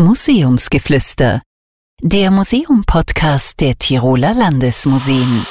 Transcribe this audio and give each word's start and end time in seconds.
Museumsgeflüster, 0.00 1.42
der 2.02 2.30
Museum-Podcast 2.30 3.60
der 3.60 3.76
Tiroler 3.76 4.32
Landesmuseen. 4.32 5.44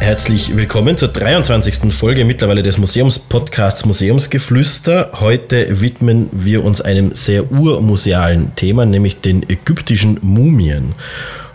Herzlich 0.00 0.56
willkommen 0.56 0.96
zur 0.96 1.08
23. 1.08 1.94
Folge 1.94 2.24
mittlerweile 2.24 2.64
des 2.64 2.78
Museumspodcasts 2.78 3.86
Museumsgeflüster. 3.86 5.12
Heute 5.20 5.80
widmen 5.80 6.28
wir 6.32 6.64
uns 6.64 6.80
einem 6.80 7.14
sehr 7.14 7.52
urmusealen 7.52 8.56
Thema, 8.56 8.86
nämlich 8.86 9.20
den 9.20 9.48
ägyptischen 9.48 10.18
Mumien. 10.20 10.96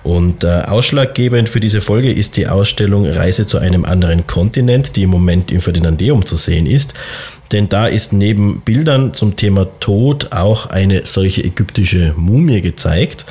Und 0.03 0.43
äh, 0.43 0.61
ausschlaggebend 0.65 1.49
für 1.49 1.59
diese 1.59 1.81
Folge 1.81 2.11
ist 2.11 2.37
die 2.37 2.47
Ausstellung 2.47 3.05
Reise 3.05 3.45
zu 3.45 3.57
einem 3.57 3.85
anderen 3.85 4.27
Kontinent, 4.27 4.95
die 4.95 5.03
im 5.03 5.09
Moment 5.09 5.51
im 5.51 5.61
Ferdinandeum 5.61 6.25
zu 6.25 6.35
sehen 6.35 6.65
ist. 6.65 6.93
Denn 7.51 7.67
da 7.67 7.87
ist 7.87 8.13
neben 8.13 8.61
Bildern 8.61 9.13
zum 9.13 9.35
Thema 9.35 9.67
Tod 9.79 10.31
auch 10.31 10.67
eine 10.67 11.05
solche 11.05 11.43
ägyptische 11.43 12.13
Mumie 12.15 12.61
gezeigt. 12.61 13.25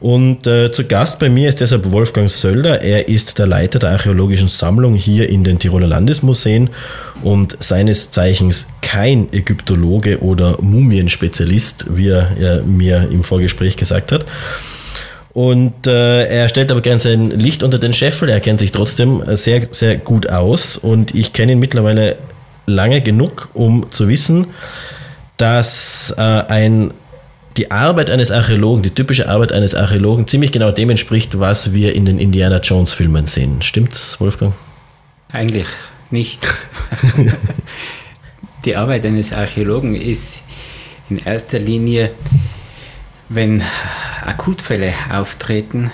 Und 0.00 0.46
äh, 0.46 0.72
zu 0.72 0.86
Gast 0.86 1.18
bei 1.18 1.28
mir 1.28 1.50
ist 1.50 1.60
deshalb 1.60 1.92
Wolfgang 1.92 2.30
Sölder. 2.30 2.80
Er 2.80 3.08
ist 3.08 3.38
der 3.38 3.46
Leiter 3.46 3.78
der 3.78 3.90
archäologischen 3.90 4.48
Sammlung 4.48 4.94
hier 4.94 5.28
in 5.28 5.44
den 5.44 5.58
Tiroler 5.58 5.88
Landesmuseen 5.88 6.70
und 7.22 7.62
seines 7.62 8.10
Zeichens 8.10 8.68
kein 8.80 9.30
Ägyptologe 9.30 10.20
oder 10.20 10.56
Mumienspezialist, 10.62 11.84
wie 11.90 12.08
er 12.08 12.62
mir 12.64 13.10
im 13.12 13.24
Vorgespräch 13.24 13.76
gesagt 13.76 14.10
hat. 14.10 14.24
Und 15.32 15.86
äh, 15.86 16.26
er 16.26 16.48
stellt 16.48 16.72
aber 16.72 16.80
gern 16.80 16.98
sein 16.98 17.30
Licht 17.30 17.62
unter 17.62 17.78
den 17.78 17.92
Scheffel. 17.92 18.28
Er 18.28 18.40
kennt 18.40 18.60
sich 18.60 18.72
trotzdem 18.72 19.22
sehr, 19.36 19.68
sehr 19.70 19.96
gut 19.96 20.28
aus. 20.28 20.76
Und 20.76 21.14
ich 21.14 21.32
kenne 21.32 21.52
ihn 21.52 21.60
mittlerweile 21.60 22.16
lange 22.66 23.00
genug, 23.00 23.48
um 23.54 23.90
zu 23.90 24.08
wissen, 24.08 24.48
dass 25.36 26.14
äh, 26.16 26.20
ein, 26.20 26.92
die 27.56 27.70
Arbeit 27.70 28.10
eines 28.10 28.32
Archäologen, 28.32 28.82
die 28.82 28.90
typische 28.90 29.28
Arbeit 29.28 29.52
eines 29.52 29.74
Archäologen, 29.74 30.26
ziemlich 30.26 30.52
genau 30.52 30.72
dem 30.72 30.90
entspricht, 30.90 31.38
was 31.38 31.72
wir 31.72 31.94
in 31.94 32.06
den 32.06 32.18
Indiana 32.18 32.58
Jones-Filmen 32.58 33.26
sehen. 33.26 33.62
Stimmt's, 33.62 34.20
Wolfgang? 34.20 34.54
Eigentlich 35.32 35.66
nicht. 36.10 36.40
die 38.64 38.74
Arbeit 38.74 39.06
eines 39.06 39.32
Archäologen 39.32 39.94
ist 39.94 40.42
in 41.08 41.18
erster 41.18 41.58
Linie, 41.58 42.10
wenn 43.28 43.62
Akutfälle 44.30 44.94
auftreten, 45.12 45.90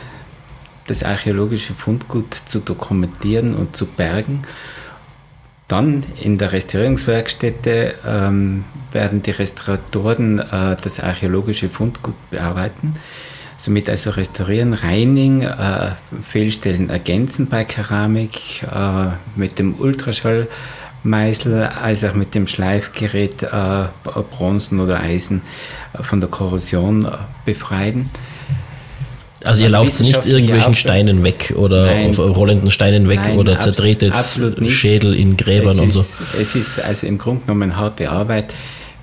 das 0.87 1.03
archäologische 1.03 1.73
Fundgut 1.73 2.35
zu 2.45 2.61
dokumentieren 2.61 3.55
und 3.55 3.75
zu 3.75 3.87
bergen. 3.87 4.43
Dann 5.69 6.05
in 6.21 6.37
der 6.37 6.53
Restaurierungswerkstätte 6.53 7.95
ähm, 8.07 8.65
werden 8.93 9.23
die 9.23 9.31
Restauratoren 9.31 10.39
äh, 10.39 10.77
das 10.81 11.01
archäologische 11.01 11.71
Fundgut 11.71 12.15
bearbeiten, 12.31 12.95
somit 13.57 13.89
also 13.89 14.11
restaurieren, 14.11 14.75
reinigen, 14.75 15.41
äh, 15.41 15.93
Fehlstellen 16.23 16.91
ergänzen 16.91 17.49
bei 17.49 17.65
Keramik 17.65 18.63
äh, 18.63 19.09
mit 19.35 19.59
dem 19.59 19.75
Ultraschallmeißel 21.05 21.63
als 21.83 22.05
auch 22.05 22.15
mit 22.15 22.35
dem 22.35 22.47
Schleifgerät 22.47 23.43
äh, 23.43 23.85
Bronzen 24.31 24.81
oder 24.81 25.01
Eisen 25.01 25.43
von 26.01 26.21
der 26.21 26.29
Korrosion 26.29 27.09
befreien. 27.45 28.11
Also 29.45 29.63
ihr 29.63 29.69
lauft 29.69 30.01
nicht 30.01 30.27
irgendwelchen 30.27 30.75
Steinen 30.75 31.23
weg 31.23 31.55
oder 31.57 31.87
nein, 31.87 32.15
rollenden 32.15 32.71
Steinen 32.71 33.09
weg 33.09 33.21
nein, 33.23 33.39
oder 33.39 33.61
zerdreht 33.61 34.03
jetzt 34.03 34.41
Schädel 34.69 35.15
in 35.15 35.37
Gräbern 35.37 35.75
es 35.75 35.79
und 35.79 35.93
so. 35.93 36.01
es 36.41 36.55
ist 36.55 36.81
also 36.81 37.07
im 37.07 37.19
Grunde 37.19 37.43
genommen 37.43 37.77
harte 37.77 38.11
Arbeit, 38.11 38.53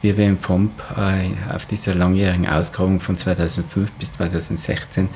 wie 0.02 0.18
wir 0.18 0.26
im 0.26 0.40
FOMP 0.40 0.72
äh, 0.98 1.54
auf 1.54 1.66
dieser 1.66 1.96
langjährigen 1.96 2.48
Ausgrabung 2.48 3.00
von 3.00 3.16
2005 3.16 3.92
bis 3.92 4.12
2016 4.14 5.08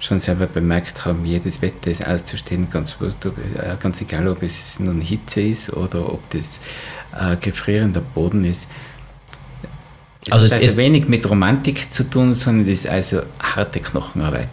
schon 0.00 0.18
selber 0.18 0.46
bemerkt 0.46 1.04
haben, 1.04 1.24
jedes 1.24 1.62
Wetter 1.62 1.90
ist 1.90 2.06
auszustehen, 2.06 2.68
ganz, 2.70 2.96
äh, 3.00 3.76
ganz 3.78 4.00
egal, 4.00 4.28
ob 4.28 4.42
es 4.42 4.80
nun 4.80 5.00
Hitze 5.00 5.42
ist 5.42 5.72
oder 5.72 6.12
ob 6.12 6.28
das 6.30 6.60
äh, 7.18 7.36
gefrierender 7.36 8.00
Boden 8.00 8.44
ist. 8.44 8.66
Es 10.26 10.32
also 10.32 10.54
hat 10.54 10.62
also 10.62 10.76
wenig 10.76 11.08
mit 11.08 11.28
Romantik 11.28 11.90
zu 11.90 12.04
tun, 12.04 12.34
sondern 12.34 12.68
es 12.68 12.84
ist 12.84 12.90
also 12.90 13.22
harte 13.38 13.80
Knochenarbeit. 13.80 14.48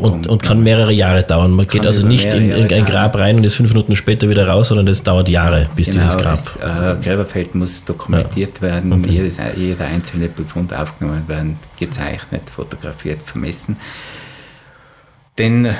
Und, 0.00 0.26
und, 0.26 0.42
kann 0.42 0.64
mehrere 0.64 0.92
Jahre 0.92 1.22
dauern. 1.22 1.52
Man 1.52 1.66
kann 1.66 1.80
geht 1.80 1.86
also 1.86 2.04
nicht 2.04 2.24
in, 2.24 2.50
in 2.50 2.72
ein 2.72 2.84
Grab 2.84 3.16
rein 3.16 3.36
und 3.36 3.44
ist 3.44 3.54
fünf 3.54 3.72
Minuten 3.72 3.94
später 3.94 4.28
wieder 4.28 4.48
raus, 4.48 4.68
sondern 4.68 4.86
das 4.86 5.00
dauert 5.02 5.28
Jahre, 5.28 5.68
bis 5.76 5.86
genau, 5.86 5.98
dieses 5.98 6.18
Grab. 6.18 6.32
Das 6.32 6.56
äh, 6.56 6.96
Gräberfeld 7.02 7.54
muss 7.54 7.84
dokumentiert 7.84 8.56
ja. 8.56 8.62
werden, 8.62 8.92
okay. 8.92 9.10
jedes, 9.10 9.40
jeder 9.56 9.84
einzelne 9.86 10.28
Befund 10.28 10.74
aufgenommen 10.74 11.22
werden, 11.28 11.56
gezeichnet, 11.78 12.50
fotografiert, 12.50 13.22
vermessen. 13.22 13.76
Denn 15.38 15.64
äh, 15.64 15.74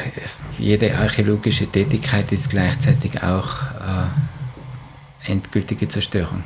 jede 0.58 0.96
archäologische 0.96 1.66
Tätigkeit 1.66 2.32
ist 2.32 2.50
gleichzeitig 2.50 3.22
auch 3.22 3.62
äh, 3.62 5.30
endgültige 5.30 5.88
Zerstörung. 5.88 6.42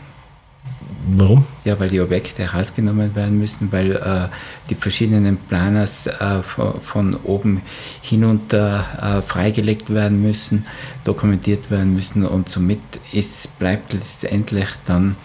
Warum? 1.08 1.44
Ja, 1.64 1.78
weil 1.78 1.88
die 1.88 2.00
Objekte 2.00 2.42
herausgenommen 2.42 3.14
werden 3.14 3.38
müssen, 3.38 3.70
weil 3.70 3.92
äh, 3.92 4.28
die 4.68 4.74
verschiedenen 4.74 5.36
Planers 5.36 6.08
äh, 6.08 6.42
von, 6.42 6.80
von, 6.80 7.14
oben 7.14 7.62
hinunter 8.02 8.84
äh, 9.00 9.22
freigelegt 9.22 9.94
werden 9.94 10.20
müssen, 10.20 10.66
dokumentiert 11.04 11.70
werden 11.70 11.94
müssen 11.94 12.26
und 12.26 12.48
somit 12.48 12.80
ist, 13.12 13.56
bleibt 13.60 13.92
letztendlich 13.92 14.68
dann 14.84 15.16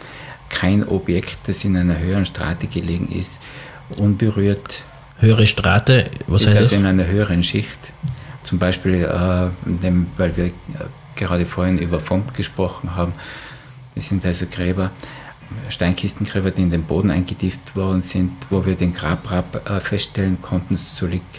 kein 0.50 0.88
Objekt, 0.88 1.40
das 1.47 1.64
in 1.64 1.75
einer 1.75 1.97
höheren 1.97 2.25
Strate 2.25 2.68
gelegen 2.68 3.12
ist, 3.12 3.41
unberührt. 3.97 4.84
Höhere 5.22 5.46
Strate, 5.46 6.06
was 6.26 6.42
ist 6.42 6.48
heißt 6.48 6.58
also 6.58 6.72
das? 6.72 6.80
in 6.80 6.86
einer 6.88 7.06
höheren 7.06 7.44
Schicht. 7.44 7.94
Zum 8.42 8.58
Beispiel, 8.58 9.04
äh, 9.04 9.50
dem, 9.70 10.08
weil 10.18 10.36
wir 10.36 10.52
gerade 11.16 11.46
vorhin 11.46 11.78
über 11.78 12.00
FOMP 12.00 12.34
gesprochen 12.34 12.96
haben, 12.96 13.14
das 13.94 14.08
sind 14.08 14.26
also 14.26 14.48
Gräber, 14.48 14.90
Steinkistengräber, 15.70 16.50
die 16.50 16.64
in 16.64 16.72
den 16.72 16.84
Boden 16.84 17.12
eingetieft 17.12 17.76
worden 17.76 18.02
sind, 18.02 18.32
wo 18.50 18.66
wir 18.66 18.74
den 18.74 18.96
Grabrab 18.96 19.70
äh, 19.70 19.80
feststellen 19.80 20.42
konnten. 20.42 20.76
So 20.76 21.06
liegt 21.06 21.38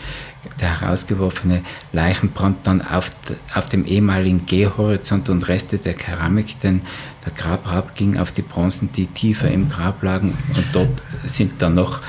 der 0.60 0.80
herausgeworfene 0.80 1.62
Leichenbrand 1.92 2.58
dann 2.64 2.82
auf, 2.82 3.10
auf 3.54 3.68
dem 3.68 3.84
ehemaligen 3.84 4.46
Gehhorizont 4.46 5.28
und 5.28 5.48
Reste 5.48 5.78
der 5.78 5.94
Keramik, 5.94 6.60
denn 6.60 6.82
der 7.24 7.32
Grabrab 7.32 7.94
ging 7.94 8.16
auf 8.16 8.32
die 8.32 8.42
Bronzen, 8.42 8.92
die 8.92 9.06
tiefer 9.06 9.50
im 9.50 9.68
Grab 9.68 10.02
lagen 10.02 10.36
und 10.56 10.66
dort 10.72 11.04
sind 11.24 11.62
dann 11.62 11.74
noch 11.74 12.00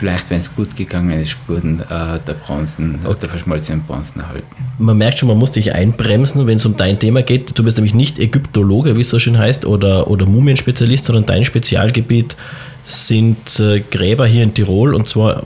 vielleicht, 0.00 0.30
wenn 0.30 0.38
es 0.38 0.56
gut 0.56 0.76
gegangen 0.76 1.20
ist, 1.20 1.28
Spuren 1.28 1.80
äh, 1.80 2.18
der 2.26 2.32
Bronzen, 2.32 3.00
okay. 3.04 3.18
der 3.20 3.28
verschmolzenen 3.28 3.82
Bronzen 3.82 4.20
erhalten. 4.20 4.46
Man 4.78 4.96
merkt 4.96 5.18
schon, 5.18 5.28
man 5.28 5.36
muss 5.36 5.50
dich 5.50 5.74
einbremsen, 5.74 6.46
wenn 6.46 6.56
es 6.56 6.64
um 6.64 6.74
dein 6.74 6.98
Thema 6.98 7.22
geht. 7.22 7.58
Du 7.58 7.62
bist 7.62 7.76
nämlich 7.76 7.92
nicht 7.94 8.18
Ägyptologe, 8.18 8.96
wie 8.96 9.02
es 9.02 9.10
so 9.10 9.18
schön 9.18 9.36
heißt, 9.38 9.66
oder, 9.66 10.08
oder 10.08 10.24
Mumienspezialist, 10.24 11.04
sondern 11.04 11.26
dein 11.26 11.44
Spezialgebiet 11.44 12.34
sind 12.82 13.60
äh, 13.60 13.80
Gräber 13.90 14.26
hier 14.26 14.42
in 14.42 14.54
Tirol 14.54 14.94
und 14.94 15.06
zwar 15.06 15.42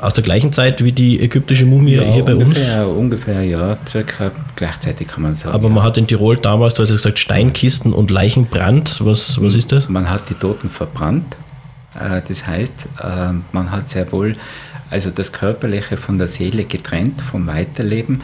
aus 0.00 0.14
der 0.14 0.24
gleichen 0.24 0.50
Zeit 0.50 0.82
wie 0.82 0.92
die 0.92 1.20
ägyptische 1.20 1.66
Mumie 1.66 1.96
ja, 1.96 2.02
hier 2.04 2.24
bei 2.24 2.34
ungefähr, 2.34 2.88
uns? 2.88 2.98
Ungefähr, 2.98 3.42
ja, 3.42 3.76
circa 3.86 4.30
gleichzeitig 4.56 5.08
kann 5.08 5.22
man 5.22 5.34
sagen. 5.34 5.54
Aber 5.54 5.68
man 5.68 5.84
hat 5.84 5.98
in 5.98 6.06
Tirol 6.06 6.38
damals, 6.38 6.72
du 6.72 6.82
hast 6.82 6.90
gesagt, 6.90 7.18
Steinkisten 7.18 7.92
und 7.92 8.10
Leichenbrand. 8.10 9.04
Was, 9.04 9.40
was 9.42 9.54
ist 9.54 9.72
das? 9.72 9.90
Man 9.90 10.08
hat 10.08 10.30
die 10.30 10.34
Toten 10.34 10.70
verbrannt 10.70 11.36
äh, 11.36 11.49
das 11.94 12.46
heißt, 12.46 12.86
äh, 13.02 13.32
man 13.52 13.70
hat 13.70 13.88
sehr 13.88 14.10
wohl 14.12 14.34
also 14.90 15.10
das 15.10 15.32
Körperliche 15.32 15.96
von 15.96 16.18
der 16.18 16.26
Seele 16.26 16.64
getrennt 16.64 17.20
vom 17.22 17.46
Weiterleben. 17.46 18.22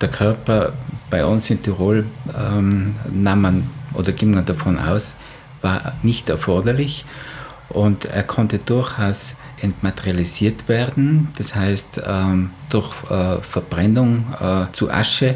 Der 0.00 0.08
Körper 0.08 0.72
bei 1.10 1.24
uns 1.24 1.50
in 1.50 1.62
Tirol 1.62 2.06
ähm, 2.36 2.96
nahm 3.10 3.42
man 3.42 3.70
oder 3.94 4.12
ging 4.12 4.32
man 4.32 4.44
davon 4.44 4.78
aus, 4.78 5.16
war 5.60 5.94
nicht 6.02 6.28
erforderlich 6.28 7.04
und 7.68 8.06
er 8.06 8.22
konnte 8.22 8.58
durchaus 8.58 9.36
entmaterialisiert 9.60 10.68
werden, 10.68 11.28
das 11.36 11.54
heißt 11.54 12.02
ähm, 12.06 12.50
durch 12.70 12.94
äh, 13.10 13.40
Verbrennung 13.40 14.24
äh, 14.40 14.66
zu 14.72 14.90
Asche 14.90 15.34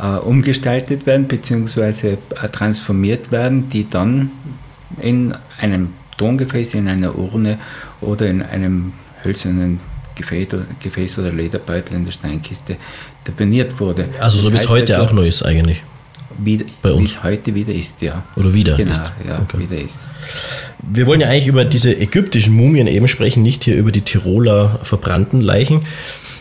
äh, 0.00 0.06
umgestaltet 0.06 1.06
werden 1.06 1.28
bzw. 1.28 2.12
Äh, 2.12 2.48
transformiert 2.48 3.30
werden, 3.30 3.68
die 3.68 3.88
dann 3.88 4.30
in 5.00 5.34
einem 5.60 5.92
Tongefäß 6.16 6.74
in 6.74 6.88
einer 6.88 7.16
Urne 7.16 7.58
oder 8.00 8.26
in 8.26 8.42
einem 8.42 8.92
hölzernen 9.24 9.80
Gefäß 10.14 11.18
oder 11.18 11.30
Lederbeutel 11.30 11.94
in 11.94 12.04
der 12.04 12.12
Steinkiste 12.12 12.76
deponiert 13.26 13.78
wurde. 13.78 14.06
Also 14.18 14.38
so 14.38 14.52
wie 14.52 14.56
es 14.56 14.68
heute 14.68 14.96
also, 14.96 15.08
auch 15.08 15.12
noch 15.12 15.24
ist 15.24 15.42
eigentlich. 15.42 15.82
Wie, 16.38 16.64
wie 16.82 17.04
es 17.04 17.22
heute 17.22 17.54
wieder 17.54 17.72
ist, 17.72 18.02
ja. 18.02 18.22
Oder 18.36 18.52
wieder 18.52 18.76
Genau, 18.76 18.92
ist. 18.92 19.00
ja, 19.26 19.40
okay. 19.40 19.58
wieder 19.58 19.78
ist. 19.78 20.08
Wir 20.82 21.06
wollen 21.06 21.20
ja 21.20 21.28
eigentlich 21.28 21.46
über 21.46 21.64
diese 21.64 21.96
ägyptischen 21.98 22.54
Mumien 22.54 22.86
eben 22.86 23.08
sprechen, 23.08 23.42
nicht 23.42 23.64
hier 23.64 23.76
über 23.76 23.90
die 23.90 24.02
Tiroler 24.02 24.80
verbrannten 24.82 25.40
Leichen. 25.40 25.82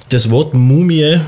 Das 0.10 0.30
Wort 0.30 0.54
Mumie, 0.54 1.22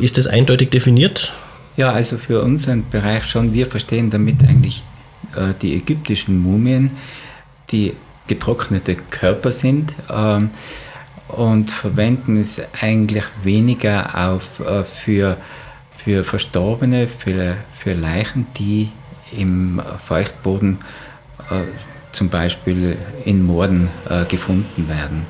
ist 0.00 0.18
das 0.18 0.26
eindeutig 0.26 0.70
definiert? 0.70 1.32
Ja, 1.76 1.92
also 1.92 2.18
für 2.18 2.42
unseren 2.42 2.84
Bereich 2.90 3.24
schon. 3.24 3.54
Wir 3.54 3.66
verstehen 3.66 4.10
damit 4.10 4.42
eigentlich 4.42 4.82
äh, 5.36 5.54
die 5.62 5.74
ägyptischen 5.76 6.38
Mumien, 6.38 6.90
die 7.70 7.94
getrocknete 8.26 8.96
Körper 8.96 9.52
sind 9.52 9.94
ähm, 10.10 10.50
und 11.28 11.70
verwenden 11.70 12.38
es 12.38 12.60
eigentlich 12.80 13.24
weniger 13.42 14.28
auf, 14.28 14.60
äh, 14.60 14.84
für, 14.84 15.36
für 15.90 16.24
Verstorbene, 16.24 17.08
für, 17.08 17.56
für 17.72 17.92
Leichen, 17.92 18.46
die 18.58 18.90
im 19.32 19.80
Feuchtboden 20.06 20.78
äh, 21.50 21.62
zum 22.12 22.28
Beispiel 22.28 22.96
in 23.24 23.44
Morden 23.44 23.88
äh, 24.08 24.24
gefunden 24.24 24.88
werden. 24.88 25.26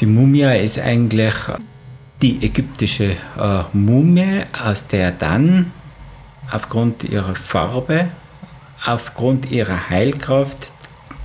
Die 0.00 0.06
Mumie 0.06 0.58
ist 0.62 0.78
eigentlich 0.78 1.34
die 2.22 2.44
ägyptische 2.44 3.16
äh, 3.38 3.62
Mumie, 3.72 4.42
aus 4.52 4.88
der 4.88 5.12
dann 5.12 5.72
aufgrund 6.50 7.04
ihrer 7.04 7.34
Farbe, 7.34 8.08
aufgrund 8.84 9.50
ihrer 9.50 9.88
Heilkraft 9.90 10.72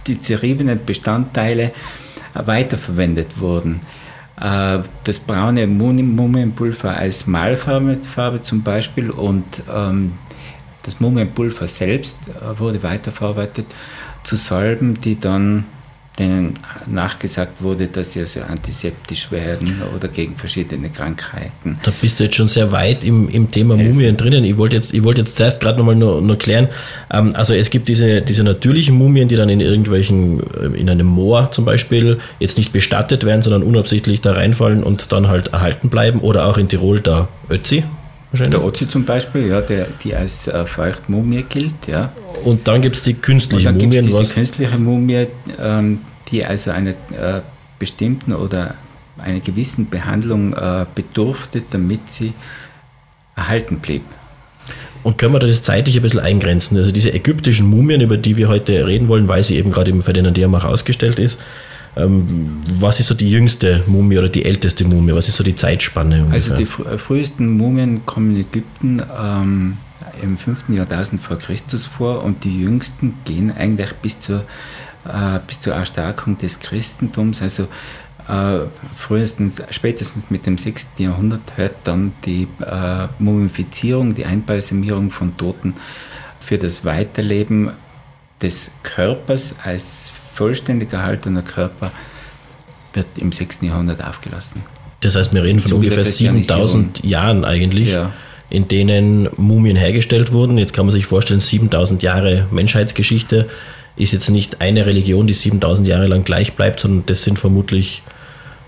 die 0.07 0.19
zerriebenen 0.19 0.85
Bestandteile 0.85 1.71
weiterverwendet 2.33 3.39
wurden. 3.39 3.81
Äh, 4.39 4.79
das 5.03 5.19
braune 5.19 5.67
Mumienpulver 5.67 6.95
als 6.95 7.27
Malfarbe 7.27 8.41
zum 8.41 8.63
Beispiel 8.63 9.09
und 9.09 9.63
ähm, 9.73 10.13
das 10.83 10.99
Mumienpulver 10.99 11.67
selbst 11.67 12.17
äh, 12.29 12.59
wurde 12.59 12.81
weiterverarbeitet 12.81 13.65
zu 14.23 14.35
Salben, 14.35 14.99
die 15.01 15.19
dann 15.19 15.65
denen 16.19 16.53
nachgesagt 16.85 17.61
wurde, 17.61 17.87
dass 17.87 18.11
sie 18.11 18.19
also 18.19 18.41
antiseptisch 18.41 19.31
werden 19.31 19.81
oder 19.95 20.07
gegen 20.07 20.35
verschiedene 20.35 20.89
Krankheiten. 20.89 21.79
Da 21.83 21.91
bist 22.01 22.19
du 22.19 22.25
jetzt 22.25 22.35
schon 22.35 22.47
sehr 22.47 22.71
weit 22.71 23.03
im, 23.03 23.29
im 23.29 23.49
Thema 23.49 23.77
Mumien 23.77 24.17
drinnen. 24.17 24.43
Ich 24.43 24.57
wollte 24.57 24.75
jetzt, 24.75 24.93
ich 24.93 25.03
wollte 25.03 25.21
jetzt 25.21 25.37
zuerst 25.37 25.61
gerade 25.61 25.77
nochmal 25.77 25.95
nur, 25.95 26.21
nur 26.21 26.37
klären, 26.37 26.67
ähm, 27.11 27.31
also 27.33 27.53
es 27.53 27.69
gibt 27.69 27.87
diese, 27.87 28.21
diese 28.21 28.43
natürlichen 28.43 28.95
Mumien, 28.95 29.27
die 29.27 29.35
dann 29.35 29.49
in 29.49 29.61
irgendwelchen, 29.61 30.41
äh, 30.53 30.77
in 30.77 30.89
einem 30.89 31.07
Moor 31.07 31.51
zum 31.51 31.65
Beispiel, 31.65 32.19
jetzt 32.39 32.57
nicht 32.57 32.73
bestattet 32.73 33.25
werden, 33.25 33.41
sondern 33.41 33.63
unabsichtlich 33.63 34.21
da 34.21 34.33
reinfallen 34.33 34.83
und 34.83 35.11
dann 35.11 35.27
halt 35.27 35.47
erhalten 35.47 35.89
bleiben 35.89 36.19
oder 36.19 36.45
auch 36.45 36.57
in 36.57 36.67
Tirol 36.67 36.99
der 36.99 37.29
Ötzi, 37.49 37.83
der 38.31 38.63
Ozi 38.63 38.87
zum 38.87 39.05
Beispiel, 39.05 39.47
ja, 39.47 39.61
der, 39.61 39.87
die 40.03 40.15
als 40.15 40.47
äh, 40.47 40.65
Feuchtmumie 40.65 41.45
gilt. 41.49 41.87
Ja. 41.87 42.11
Und 42.43 42.67
dann 42.67 42.81
gibt 42.81 42.97
es 42.97 43.03
die 43.03 43.15
künstliche 43.15 43.71
Mumie. 43.71 43.81
Dann 43.81 43.89
gibt 43.89 44.07
es 44.07 44.17
diese 44.17 44.33
künstliche 44.33 44.77
Mumie, 44.77 45.27
ähm, 45.59 45.99
die 46.31 46.45
also 46.45 46.71
einer 46.71 46.91
äh, 46.91 47.41
bestimmten 47.77 48.33
oder 48.33 48.75
einer 49.17 49.39
gewissen 49.39 49.89
Behandlung 49.89 50.53
äh, 50.53 50.85
bedurfte, 50.95 51.61
damit 51.69 52.11
sie 52.11 52.33
erhalten 53.35 53.79
blieb. 53.79 54.03
Und 55.03 55.17
können 55.17 55.33
wir 55.33 55.39
das 55.39 55.61
zeitlich 55.61 55.95
ein 55.95 56.01
bisschen 56.01 56.19
eingrenzen? 56.19 56.77
Also 56.77 56.91
diese 56.91 57.13
ägyptischen 57.13 57.67
Mumien, 57.67 58.01
über 58.01 58.17
die 58.17 58.35
wir 58.35 58.49
heute 58.49 58.85
reden 58.85 59.07
wollen, 59.07 59.27
weil 59.27 59.43
sie 59.43 59.55
eben 59.55 59.71
gerade 59.71 59.91
im 59.91 60.03
Ferdinand 60.03 60.35
Diermach 60.35 60.65
ausgestellt 60.65 61.19
ist, 61.19 61.39
ähm, 61.95 62.61
was 62.79 62.99
ist 62.99 63.07
so 63.07 63.15
die 63.15 63.29
jüngste 63.29 63.83
Mumie 63.87 64.17
oder 64.17 64.29
die 64.29 64.45
älteste 64.45 64.85
Mumie? 64.85 65.13
Was 65.13 65.27
ist 65.27 65.37
so 65.37 65.43
die 65.43 65.55
Zeitspanne? 65.55 66.25
Ungefähr? 66.25 66.33
Also 66.33 66.55
die 66.55 66.65
fr 66.65 66.97
frühesten 66.97 67.49
Mumien 67.57 68.05
kommen 68.05 68.35
in 68.35 68.41
Ägypten 68.41 69.01
ähm, 69.17 69.77
im 70.21 70.37
5. 70.37 70.69
Jahrtausend 70.69 71.21
vor 71.21 71.39
Christus 71.39 71.85
vor 71.85 72.23
und 72.23 72.43
die 72.43 72.61
jüngsten 72.61 73.15
gehen 73.25 73.51
eigentlich 73.51 73.93
bis 74.01 74.19
zur, 74.19 74.43
äh, 75.05 75.39
bis 75.45 75.61
zur 75.61 75.73
Erstarkung 75.73 76.37
des 76.37 76.59
Christentums. 76.59 77.41
Also 77.41 77.67
äh, 78.27 78.59
frühestens, 78.95 79.61
spätestens 79.71 80.29
mit 80.29 80.45
dem 80.45 80.57
6. 80.57 80.89
Jahrhundert 80.97 81.41
hört 81.55 81.75
dann 81.83 82.13
die 82.25 82.47
äh, 82.61 83.07
Mumifizierung, 83.17 84.13
die 84.13 84.25
Einbalsamierung 84.25 85.09
von 85.11 85.35
Toten 85.37 85.73
für 86.39 86.57
das 86.57 86.85
Weiterleben 86.85 87.71
des 88.41 88.71
Körpers 88.83 89.55
als 89.63 90.11
vollständig 90.33 90.93
erhaltener 90.93 91.41
Körper 91.41 91.91
wird 92.93 93.07
im 93.17 93.31
6. 93.31 93.61
Jahrhundert 93.61 94.03
aufgelassen. 94.03 94.61
Das 95.01 95.15
heißt, 95.15 95.33
wir 95.33 95.43
reden 95.43 95.59
von 95.59 95.73
ungefähr 95.73 96.03
7000 96.03 97.03
Jahren 97.03 97.45
eigentlich, 97.45 97.91
ja. 97.91 98.11
in 98.49 98.67
denen 98.67 99.29
Mumien 99.37 99.75
hergestellt 99.75 100.31
wurden. 100.31 100.57
Jetzt 100.57 100.73
kann 100.73 100.85
man 100.85 100.93
sich 100.93 101.05
vorstellen, 101.05 101.39
7000 101.39 102.03
Jahre 102.03 102.47
Menschheitsgeschichte 102.51 103.47
ist 103.99 104.13
jetzt 104.13 104.29
nicht 104.29 104.61
eine 104.61 104.85
Religion, 104.85 105.27
die 105.27 105.33
7000 105.33 105.87
Jahre 105.87 106.07
lang 106.07 106.23
gleich 106.23 106.53
bleibt, 106.53 106.79
sondern 106.79 107.05
das 107.05 107.23
sind 107.23 107.37
vermutlich, 107.37 108.01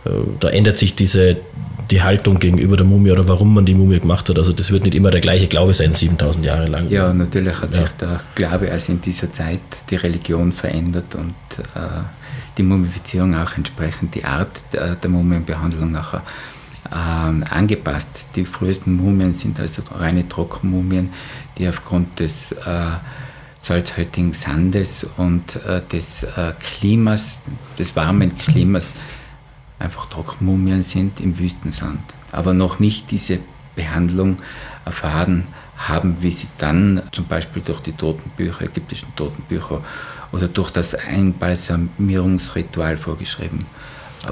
äh, 0.06 0.10
da 0.40 0.50
ändert 0.50 0.78
sich 0.78 0.94
diese, 0.94 1.38
die 1.90 2.02
Haltung 2.02 2.40
gegenüber 2.40 2.76
der 2.76 2.86
Mumie 2.86 3.12
oder 3.12 3.28
warum 3.28 3.54
man 3.54 3.66
die 3.66 3.74
Mumie 3.74 4.00
gemacht 4.00 4.28
hat. 4.30 4.38
Also 4.38 4.52
das 4.52 4.72
wird 4.72 4.84
nicht 4.84 4.94
immer 4.94 5.10
der 5.10 5.22
gleiche 5.22 5.48
Glaube 5.48 5.74
sein, 5.74 5.94
7000 5.94 6.46
Jahre 6.46 6.68
lang. 6.68 6.90
Ja, 6.90 7.14
natürlich 7.14 7.62
hat 7.62 7.74
ja. 7.74 7.82
sich 7.82 7.92
der 7.92 8.20
Glaube 8.36 8.72
also 8.72 8.92
in 8.92 9.02
dieser 9.02 9.32
Zeit 9.32 9.60
die 9.90 9.96
Religion 9.96 10.52
verändert 10.52 11.16
und 11.16 11.34
äh, 11.76 12.02
die 12.58 12.64
Mumifizierung 12.64 13.34
auch 13.36 13.56
entsprechend 13.56 14.16
die 14.16 14.26
Art 14.26 14.62
der, 14.74 14.96
der 14.96 15.10
Mumienbehandlung 15.10 15.94
nachher 15.94 16.24
äh, 16.92 16.96
angepasst. 16.96 18.28
Die 18.36 18.46
frühesten 18.46 18.98
Mumien 18.98 19.32
sind 19.32 19.60
also 19.62 19.82
reine 19.96 20.28
Trockenmumien, 20.28 21.12
die 21.58 21.70
aufgrund 21.70 22.20
des 22.20 22.52
äh, 22.52 22.92
salzhaltigen 23.62 24.34
Sandes 24.34 25.06
und 25.18 25.56
äh, 25.68 25.82
des 25.92 26.24
äh, 26.24 26.54
Klimas, 26.60 27.42
des 27.78 27.96
warmen 27.96 28.36
Klimas 28.38 28.94
einfach 29.80 30.08
Trockenmumien 30.08 30.84
sind 30.84 31.20
im 31.20 31.40
Wüstensand, 31.40 32.02
aber 32.32 32.54
noch 32.54 32.80
nicht 32.80 33.12
diese 33.12 33.40
Behandlung 33.76 34.38
erfahren 34.84 35.46
haben, 35.78 36.18
wie 36.22 36.32
sie 36.32 36.48
dann 36.58 37.04
zum 37.12 37.26
Beispiel 37.26 37.62
durch 37.64 37.82
die 37.82 37.94
Totenbücher, 37.94 38.66
ägyptischen 38.66 39.16
Totenbücher 39.16 39.82
oder 40.32 40.48
durch 40.48 40.72
das 40.72 40.96
Einbalsamierungsritual 40.96 42.98
vorgeschrieben 42.98 43.66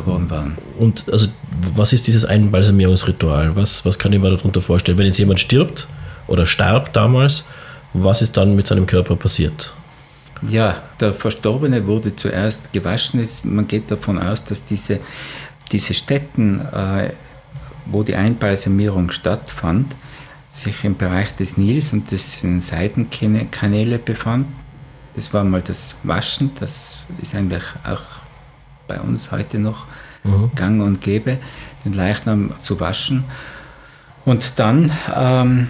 worden 0.05 0.29
waren. 0.29 0.57
Und 0.77 1.11
also, 1.11 1.27
was 1.75 1.93
ist 1.93 2.07
dieses 2.07 2.25
Einbalsamierungsritual? 2.25 3.55
Was, 3.55 3.85
was 3.85 3.97
kann 3.97 4.13
ich 4.13 4.19
mir 4.19 4.29
darunter 4.29 4.61
vorstellen? 4.61 4.97
Wenn 4.97 5.07
jetzt 5.07 5.17
jemand 5.17 5.39
stirbt 5.39 5.87
oder 6.27 6.45
starb 6.45 6.93
damals, 6.93 7.45
was 7.93 8.21
ist 8.21 8.37
dann 8.37 8.55
mit 8.55 8.67
seinem 8.67 8.85
Körper 8.85 9.15
passiert? 9.15 9.73
Ja, 10.47 10.81
der 10.99 11.13
Verstorbene 11.13 11.85
wurde 11.85 12.15
zuerst 12.15 12.71
gewaschen. 12.71 13.27
Man 13.43 13.67
geht 13.67 13.91
davon 13.91 14.17
aus, 14.17 14.43
dass 14.43 14.65
diese, 14.65 14.99
diese 15.71 15.93
Stätten, 15.93 16.61
äh, 16.61 17.11
wo 17.85 18.03
die 18.03 18.15
Einbalsamierung 18.15 19.11
stattfand, 19.11 19.95
sich 20.49 20.83
im 20.83 20.95
Bereich 20.95 21.35
des 21.35 21.57
Nils 21.57 21.93
und 21.93 22.11
des 22.11 22.39
Seitenkanäle 22.41 23.99
befanden. 23.99 24.55
Das 25.15 25.33
war 25.33 25.43
mal 25.43 25.61
das 25.61 25.95
Waschen, 26.03 26.51
das 26.59 26.99
ist 27.21 27.35
eigentlich 27.35 27.63
auch 27.83 28.03
bei 28.87 28.99
uns 28.99 29.31
heute 29.31 29.59
noch 29.59 29.85
mhm. 30.23 30.51
gang 30.55 30.81
und 30.81 31.01
gäbe, 31.01 31.37
den 31.85 31.93
Leichnam 31.93 32.53
zu 32.59 32.79
waschen. 32.79 33.25
Und 34.25 34.53
dann 34.57 34.91
ähm, 35.15 35.67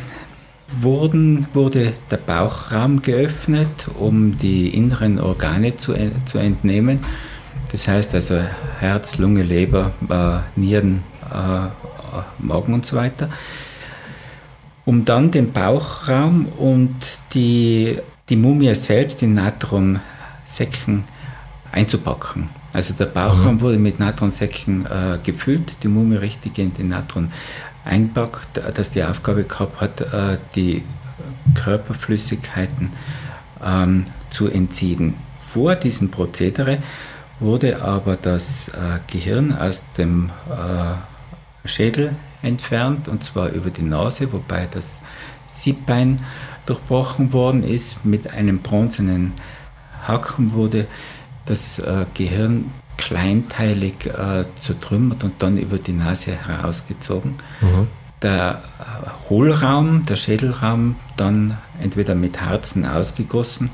wurden, 0.72 1.48
wurde 1.54 1.94
der 2.12 2.18
Bauchraum 2.18 3.02
geöffnet, 3.02 3.90
um 3.98 4.38
die 4.38 4.70
inneren 4.70 5.20
Organe 5.20 5.76
zu, 5.76 5.94
zu 6.26 6.38
entnehmen. 6.38 7.00
Das 7.72 7.88
heißt 7.88 8.16
also 8.16 8.42
Herz, 8.80 9.18
Lunge, 9.18 9.44
Leber, 9.44 9.92
äh, 10.10 10.60
Nieren, 10.60 11.04
äh, 11.32 11.68
Magen 12.40 12.74
und 12.74 12.86
so 12.86 12.96
weiter. 12.96 13.30
Um 14.86 15.06
dann 15.06 15.30
den 15.30 15.52
Bauchraum 15.52 16.48
und 16.58 17.20
die, 17.34 18.00
die 18.30 18.36
Mumie 18.36 18.74
selbst 18.74 19.22
in 19.22 19.34
Natronsäcken 19.34 21.04
einzupacken. 21.72 22.50
Also 22.74 22.94
der 22.94 23.06
Bauchraum 23.06 23.56
mhm. 23.56 23.62
wurde 23.62 23.78
mit 23.78 24.00
Natronsäcken 24.00 24.86
äh, 24.86 25.20
gefüllt, 25.24 25.78
die 25.84 25.88
Mumie 25.88 26.18
richtig 26.18 26.58
in 26.58 26.74
den 26.74 26.90
Natron 26.90 27.32
einpackt, 27.86 28.62
das 28.74 28.92
die 28.92 29.04
Aufgabe 29.04 29.44
gehabt 29.44 29.82
hat, 29.82 30.02
äh, 30.02 30.38
die 30.56 30.84
Körperflüssigkeiten 31.56 32.92
ähm, 33.64 34.06
zu 34.30 34.48
entziehen. 34.48 35.16
Vor 35.38 35.76
diesem 35.76 36.12
Prozedere 36.12 36.80
wurde 37.40 37.82
aber 37.82 38.16
das 38.16 38.70
äh, 38.70 39.00
Gehirn 39.08 39.58
aus 39.58 39.84
dem 39.98 40.30
äh, 40.50 41.68
Schädel 41.68 42.16
entfernt 42.42 43.08
und 43.08 43.24
zwar 43.24 43.50
über 43.50 43.70
die 43.70 43.82
Nase, 43.82 44.32
wobei 44.32 44.68
das 44.70 45.02
Siebbein 45.48 46.24
durchbrochen 46.66 47.34
worden 47.34 47.64
ist. 47.64 48.06
Mit 48.06 48.32
einem 48.32 48.60
bronzenen 48.60 49.34
Haken 50.08 50.54
wurde 50.54 50.88
das 51.46 51.82
Gehirn 52.14 52.72
kleinteilig 53.00 54.08
äh, 54.08 54.44
zertrümmert 54.58 55.24
und 55.24 55.42
dann 55.42 55.58
über 55.58 55.78
die 55.78 55.94
Nase 55.94 56.34
herausgezogen. 56.36 57.36
Mhm. 57.62 57.88
Der 58.22 58.62
äh, 58.78 59.30
Hohlraum, 59.30 60.06
der 60.06 60.18
Schädelraum, 60.18 60.98
dann 61.16 61.58
entweder 61.82 62.14
mit 62.14 62.42
Harzen 62.42 62.86
ausgegossen 62.86 63.70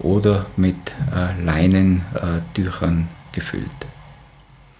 oder 0.00 0.46
mit 0.56 0.74
äh, 1.14 1.40
Leinentüchern 1.40 3.02
äh, 3.02 3.34
gefüllt. 3.34 3.86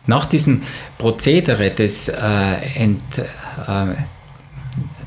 Nach 0.08 0.26
diesem 0.26 0.62
Prozedere 0.98 1.70
des, 1.70 2.08
äh, 2.08 2.14
Ent, 2.74 3.18
äh, 3.18 3.24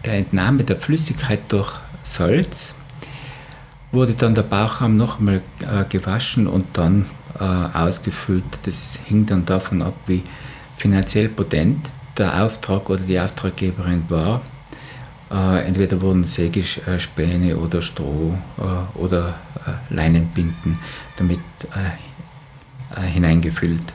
der 0.05 0.13
Entnahme 0.13 0.63
der 0.63 0.79
Flüssigkeit 0.79 1.41
durch 1.49 1.73
Salz 2.03 2.75
wurde 3.91 4.13
dann 4.13 4.35
der 4.35 4.43
Bauchraum 4.43 4.95
noch 4.95 5.19
einmal 5.19 5.41
äh, 5.61 5.83
gewaschen 5.89 6.47
und 6.47 6.65
dann 6.77 7.07
ausgefüllt. 7.39 8.59
Das 8.63 8.99
hing 9.05 9.25
dann 9.25 9.45
davon 9.45 9.81
ab, 9.81 9.93
wie 10.07 10.23
finanziell 10.77 11.29
potent 11.29 11.89
der 12.17 12.43
Auftrag 12.43 12.89
oder 12.89 13.01
die 13.01 13.19
Auftraggeberin 13.19 14.03
war. 14.09 14.41
Äh, 15.31 15.67
entweder 15.67 16.01
wurden 16.01 16.23
Sägespäne 16.23 17.55
oder 17.55 17.81
Stroh 17.81 18.37
äh, 18.57 18.97
oder 18.97 19.35
äh, 19.65 19.93
Leinenbinden 19.93 20.79
damit 21.17 21.39
äh, 21.75 23.01
hineingefüllt. 23.01 23.93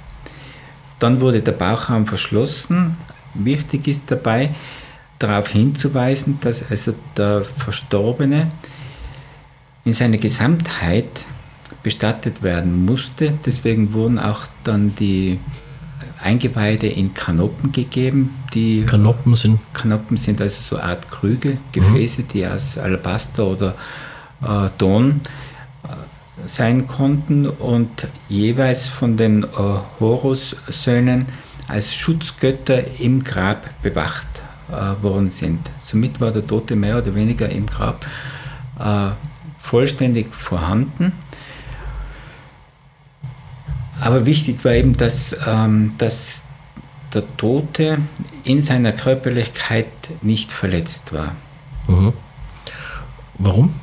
Dann 1.00 1.20
wurde 1.20 1.42
der 1.42 1.52
Bauchraum 1.52 2.06
verschlossen. 2.06 2.96
Wichtig 3.34 3.88
ist 3.88 4.10
dabei, 4.10 4.54
darauf 5.18 5.48
hinzuweisen, 5.48 6.38
dass 6.40 6.70
also 6.70 6.94
der 7.16 7.42
Verstorbene 7.42 8.50
in 9.84 9.92
seiner 9.92 10.18
Gesamtheit 10.18 11.08
bestattet 11.84 12.42
werden 12.42 12.84
musste. 12.84 13.34
Deswegen 13.46 13.92
wurden 13.92 14.18
auch 14.18 14.40
dann 14.64 14.96
die 14.96 15.38
Eingeweide 16.20 16.88
in 16.88 17.14
Kanoppen 17.14 17.70
gegeben. 17.70 18.34
Die 18.54 18.84
Kanoppen 18.84 19.36
sind? 19.36 19.60
Kanoppen 19.72 20.16
sind 20.16 20.40
also 20.40 20.60
so 20.60 20.76
eine 20.76 20.90
Art 20.90 21.10
Krüge, 21.10 21.58
Gefäße, 21.70 22.22
mhm. 22.22 22.28
die 22.28 22.46
aus 22.46 22.78
Alabaster 22.78 23.46
oder 23.46 23.74
äh, 24.42 24.70
Ton 24.78 25.20
äh, 25.84 25.88
sein 26.48 26.86
konnten 26.88 27.46
und 27.46 28.08
jeweils 28.28 28.88
von 28.88 29.16
den 29.16 29.44
äh, 29.44 29.46
Horus-Söhnen 30.00 31.26
als 31.68 31.94
Schutzgötter 31.94 32.98
im 32.98 33.22
Grab 33.22 33.68
bewacht 33.82 34.26
äh, 34.70 35.02
worden 35.02 35.30
sind. 35.30 35.70
Somit 35.78 36.20
war 36.20 36.30
der 36.30 36.46
Tote 36.46 36.74
mehr 36.74 36.98
oder 36.98 37.14
weniger 37.14 37.48
im 37.50 37.66
Grab 37.66 38.06
äh, 38.78 39.10
vollständig 39.58 40.34
vorhanden. 40.34 41.12
Aber 44.00 44.26
wichtig 44.26 44.64
war 44.64 44.72
eben, 44.72 44.96
dass, 44.96 45.36
ähm, 45.46 45.92
dass 45.98 46.44
der 47.12 47.24
Tote 47.36 47.98
in 48.42 48.60
seiner 48.60 48.92
Körperlichkeit 48.92 49.86
nicht 50.22 50.52
verletzt 50.52 51.12
war. 51.12 51.32
Mhm. 51.86 52.12
Warum? 53.38 53.74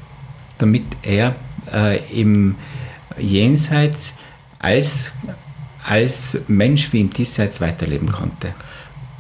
Damit 0.57 0.83
er 1.01 1.35
äh, 1.73 1.99
im 2.19 2.55
Jenseits 3.17 4.15
als, 4.59 5.11
als 5.83 6.37
Mensch 6.47 6.93
wie 6.93 7.01
im 7.01 7.09
Diesseits 7.11 7.61
weiterleben 7.61 8.11
konnte. 8.11 8.49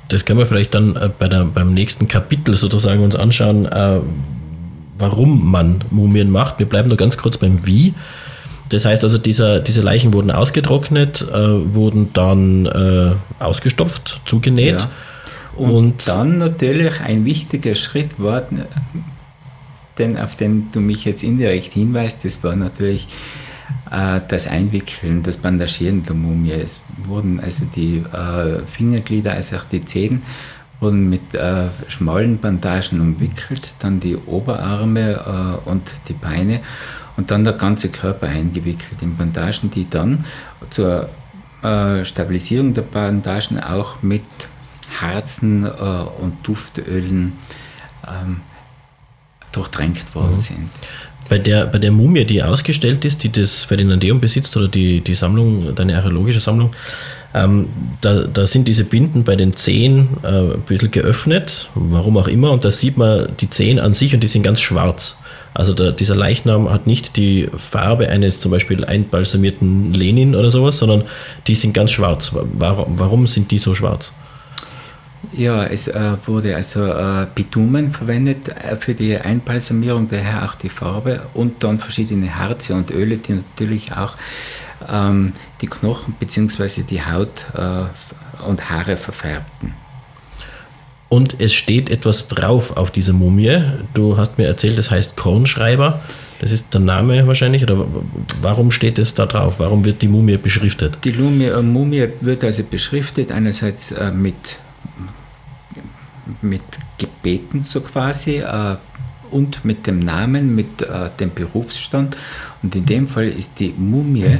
Das 0.07 0.25
können 0.25 0.39
wir 0.39 0.45
vielleicht 0.45 0.73
dann 0.73 0.95
äh, 0.95 1.09
bei 1.17 1.27
der, 1.27 1.45
beim 1.45 1.73
nächsten 1.73 2.07
Kapitel 2.07 2.53
sozusagen 2.53 3.01
uns 3.01 3.15
anschauen, 3.15 3.65
äh, 3.65 3.99
warum 4.97 5.49
man 5.49 5.83
Mumien 5.89 6.29
macht. 6.29 6.59
Wir 6.59 6.67
bleiben 6.67 6.89
nur 6.89 6.97
ganz 6.97 7.17
kurz 7.17 7.37
beim 7.37 7.65
Wie. 7.65 7.93
Das 8.71 8.85
heißt 8.85 9.03
also, 9.03 9.17
dieser, 9.17 9.59
diese 9.59 9.81
Leichen 9.81 10.13
wurden 10.13 10.31
ausgetrocknet, 10.31 11.21
äh, 11.29 11.73
wurden 11.75 12.13
dann 12.13 12.65
äh, 12.65 13.11
ausgestopft, 13.43 14.21
zugenäht. 14.25 14.81
Ja. 14.81 14.89
Und, 15.57 15.71
und, 15.71 16.07
dann 16.07 16.37
natürlich 16.37 17.01
ein 17.01 17.25
wichtiger 17.25 17.75
Schritt 17.75 18.17
war, 18.17 18.43
denn 19.97 20.17
auf 20.17 20.35
den 20.35 20.71
du 20.71 20.79
mich 20.79 21.03
jetzt 21.03 21.21
indirekt 21.23 21.73
hinweist, 21.73 22.23
das 22.23 22.41
war 22.45 22.55
natürlich 22.55 23.07
äh, 23.91 24.21
das 24.25 24.47
Einwickeln, 24.47 25.21
das 25.21 25.35
Bandagieren 25.35 26.03
der 26.03 26.15
Mumie. 26.15 26.53
Es 26.53 26.79
wurden 27.05 27.41
also 27.41 27.65
die 27.75 27.97
äh, 27.97 28.65
Fingerglieder, 28.65 29.33
also 29.33 29.57
auch 29.57 29.65
die 29.65 29.83
Zehen, 29.83 30.21
wurden 30.79 31.09
mit 31.09 31.35
äh, 31.35 31.65
schmalen 31.89 32.39
Bandagen 32.39 33.01
umwickelt, 33.01 33.73
dann 33.79 33.99
die 33.99 34.15
Oberarme 34.15 35.59
äh, 35.65 35.69
und 35.69 35.91
die 36.07 36.13
Beine 36.13 36.61
und 37.21 37.29
dann 37.29 37.43
der 37.43 37.53
ganze 37.53 37.89
Körper 37.89 38.27
eingewickelt 38.27 38.99
in 39.01 39.15
Bandagen, 39.15 39.69
die 39.69 39.87
dann 39.87 40.25
zur 40.71 41.07
äh, 41.61 42.03
Stabilisierung 42.03 42.73
der 42.73 42.81
Bandagen 42.81 43.59
auch 43.59 44.01
mit 44.01 44.23
Harzen 44.99 45.63
äh, 45.63 45.69
und 45.69 46.37
Duftölen 46.41 47.33
ähm, 48.07 48.37
durchtränkt 49.51 50.15
worden 50.15 50.33
mhm. 50.33 50.39
sind. 50.39 50.69
Bei 51.29 51.37
der, 51.37 51.67
bei 51.67 51.77
der 51.77 51.91
Mumie, 51.91 52.25
die 52.25 52.41
ausgestellt 52.41 53.05
ist, 53.05 53.21
die 53.21 53.31
das 53.31 53.65
Ferdinandeum 53.65 54.19
besitzt 54.19 54.57
oder 54.57 54.67
die, 54.67 55.01
die 55.01 55.13
Sammlung, 55.13 55.75
deine 55.75 55.95
archäologische 55.97 56.39
Sammlung, 56.39 56.73
ähm, 57.35 57.69
da, 58.01 58.23
da 58.23 58.47
sind 58.47 58.67
diese 58.67 58.83
Binden 58.83 59.23
bei 59.23 59.35
den 59.35 59.55
Zehen 59.55 60.07
äh, 60.23 60.27
ein 60.55 60.61
bisschen 60.61 60.89
geöffnet, 60.89 61.69
warum 61.75 62.17
auch 62.17 62.27
immer, 62.27 62.51
und 62.51 62.65
da 62.65 62.71
sieht 62.71 62.97
man 62.97 63.27
die 63.39 63.49
Zehen 63.51 63.79
an 63.79 63.93
sich 63.93 64.15
und 64.15 64.21
die 64.21 64.27
sind 64.27 64.41
ganz 64.41 64.59
schwarz. 64.59 65.19
Also 65.53 65.73
der, 65.73 65.91
dieser 65.91 66.15
Leichnam 66.15 66.69
hat 66.71 66.87
nicht 66.87 67.17
die 67.17 67.49
Farbe 67.57 68.07
eines 68.07 68.39
zum 68.39 68.51
Beispiel 68.51 68.85
einbalsamierten 68.85 69.93
Lenin 69.93 70.35
oder 70.35 70.49
sowas, 70.49 70.77
sondern 70.77 71.03
die 71.47 71.55
sind 71.55 71.73
ganz 71.73 71.91
schwarz. 71.91 72.31
Warum, 72.33 72.99
warum 72.99 73.27
sind 73.27 73.51
die 73.51 73.59
so 73.59 73.75
schwarz? 73.75 74.11
Ja, 75.33 75.65
es 75.65 75.87
äh, 75.87 76.13
wurde 76.25 76.55
also 76.55 76.85
äh, 76.85 77.27
Bitumen 77.33 77.91
verwendet 77.91 78.49
äh, 78.49 78.75
für 78.75 78.95
die 78.95 79.17
Einbalsamierung, 79.17 80.07
daher 80.07 80.45
auch 80.45 80.55
die 80.55 80.69
Farbe 80.69 81.21
und 81.33 81.63
dann 81.63 81.79
verschiedene 81.79 82.35
Harze 82.35 82.73
und 82.73 82.89
Öle, 82.91 83.17
die 83.17 83.33
natürlich 83.33 83.93
auch 83.93 84.15
ähm, 84.89 85.33
die 85.61 85.67
Knochen 85.67 86.15
bzw. 86.19 86.81
die 86.81 87.01
Haut 87.01 87.45
äh, 87.55 88.43
und 88.47 88.69
Haare 88.69 88.97
verfärbten. 88.97 89.73
Und 91.11 91.41
es 91.41 91.53
steht 91.53 91.89
etwas 91.89 92.29
drauf 92.29 92.77
auf 92.77 92.89
dieser 92.89 93.11
Mumie. 93.11 93.61
Du 93.93 94.15
hast 94.15 94.37
mir 94.37 94.47
erzählt, 94.47 94.77
das 94.77 94.91
heißt 94.91 95.17
Kornschreiber. 95.17 95.99
Das 96.39 96.53
ist 96.53 96.73
der 96.73 96.79
Name 96.79 97.27
wahrscheinlich. 97.27 97.63
Oder 97.63 97.85
warum 98.39 98.71
steht 98.71 98.97
es 98.97 99.13
da 99.13 99.25
drauf? 99.25 99.55
Warum 99.57 99.83
wird 99.83 100.01
die 100.01 100.07
Mumie 100.07 100.37
beschriftet? 100.37 100.99
Die 101.03 101.11
Mumie, 101.11 101.47
äh, 101.47 101.61
Mumie 101.61 102.07
wird 102.21 102.45
also 102.45 102.63
beschriftet, 102.63 103.29
einerseits 103.29 103.91
äh, 103.91 104.09
mit, 104.09 104.59
mit 106.41 106.63
Gebeten 106.97 107.61
so 107.61 107.81
quasi 107.81 108.37
äh, 108.37 108.77
und 109.31 109.65
mit 109.65 109.87
dem 109.87 109.99
Namen, 109.99 110.55
mit 110.55 110.81
äh, 110.81 111.09
dem 111.19 111.33
Berufsstand. 111.33 112.15
Und 112.63 112.73
in 112.73 112.85
dem 112.85 113.05
Fall 113.05 113.27
ist 113.27 113.59
die 113.59 113.73
Mumie 113.77 114.37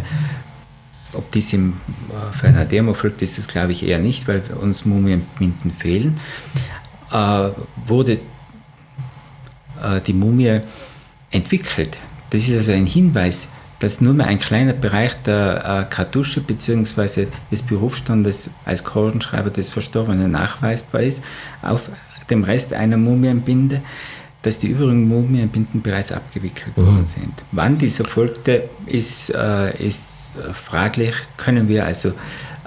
ob 1.14 1.32
dies 1.32 1.54
im 1.54 1.74
äh, 2.10 2.38
für 2.38 2.48
einer 2.48 2.66
Demo 2.66 2.94
folgt, 2.94 3.22
ist 3.22 3.38
das 3.38 3.48
glaube 3.48 3.72
ich 3.72 3.84
eher 3.86 4.00
nicht, 4.00 4.28
weil 4.28 4.42
uns 4.60 4.86
Mumienbinden 4.86 5.72
fehlen. 5.72 6.20
Äh, 7.12 7.50
wurde 7.86 8.20
äh, 9.82 10.02
die 10.02 10.14
Mumie 10.14 10.62
entwickelt. 11.32 11.98
Das 12.30 12.48
ist 12.48 12.56
also 12.56 12.72
ein 12.72 12.86
Hinweis, 12.86 13.50
dass 13.80 14.00
nur 14.00 14.14
mehr 14.14 14.28
ein 14.28 14.40
kleiner 14.40 14.74
Bereich 14.74 15.14
der 15.24 15.88
äh, 15.90 15.94
Kartusche 15.94 16.42
bzw. 16.42 17.28
des 17.52 17.64
Berufsstandes 17.64 18.50
als 18.64 18.84
Kordenschreiber 18.84 19.50
des 19.50 19.70
Verstorbenen 19.70 20.32
nachweisbar 20.32 21.02
ist, 21.02 21.24
auf 21.62 21.90
dem 22.30 22.44
Rest 22.44 22.74
einer 22.74 22.98
Mumienbinde, 22.98 23.82
dass 24.44 24.60
die 24.60 24.68
übrigen 24.68 25.08
Mumienbinden 25.08 25.82
bereits 25.82 26.12
abgewickelt 26.12 26.78
worden 26.78 27.06
sind. 27.06 27.34
Wann 27.52 27.78
dies 27.78 28.00
erfolgte, 28.00 28.70
ist, 28.86 29.30
äh, 29.32 29.86
ist 29.86 30.08
äh, 30.08 30.21
fraglich, 30.54 31.14
können 31.38 31.68
wir 31.68 31.86
also 31.86 32.10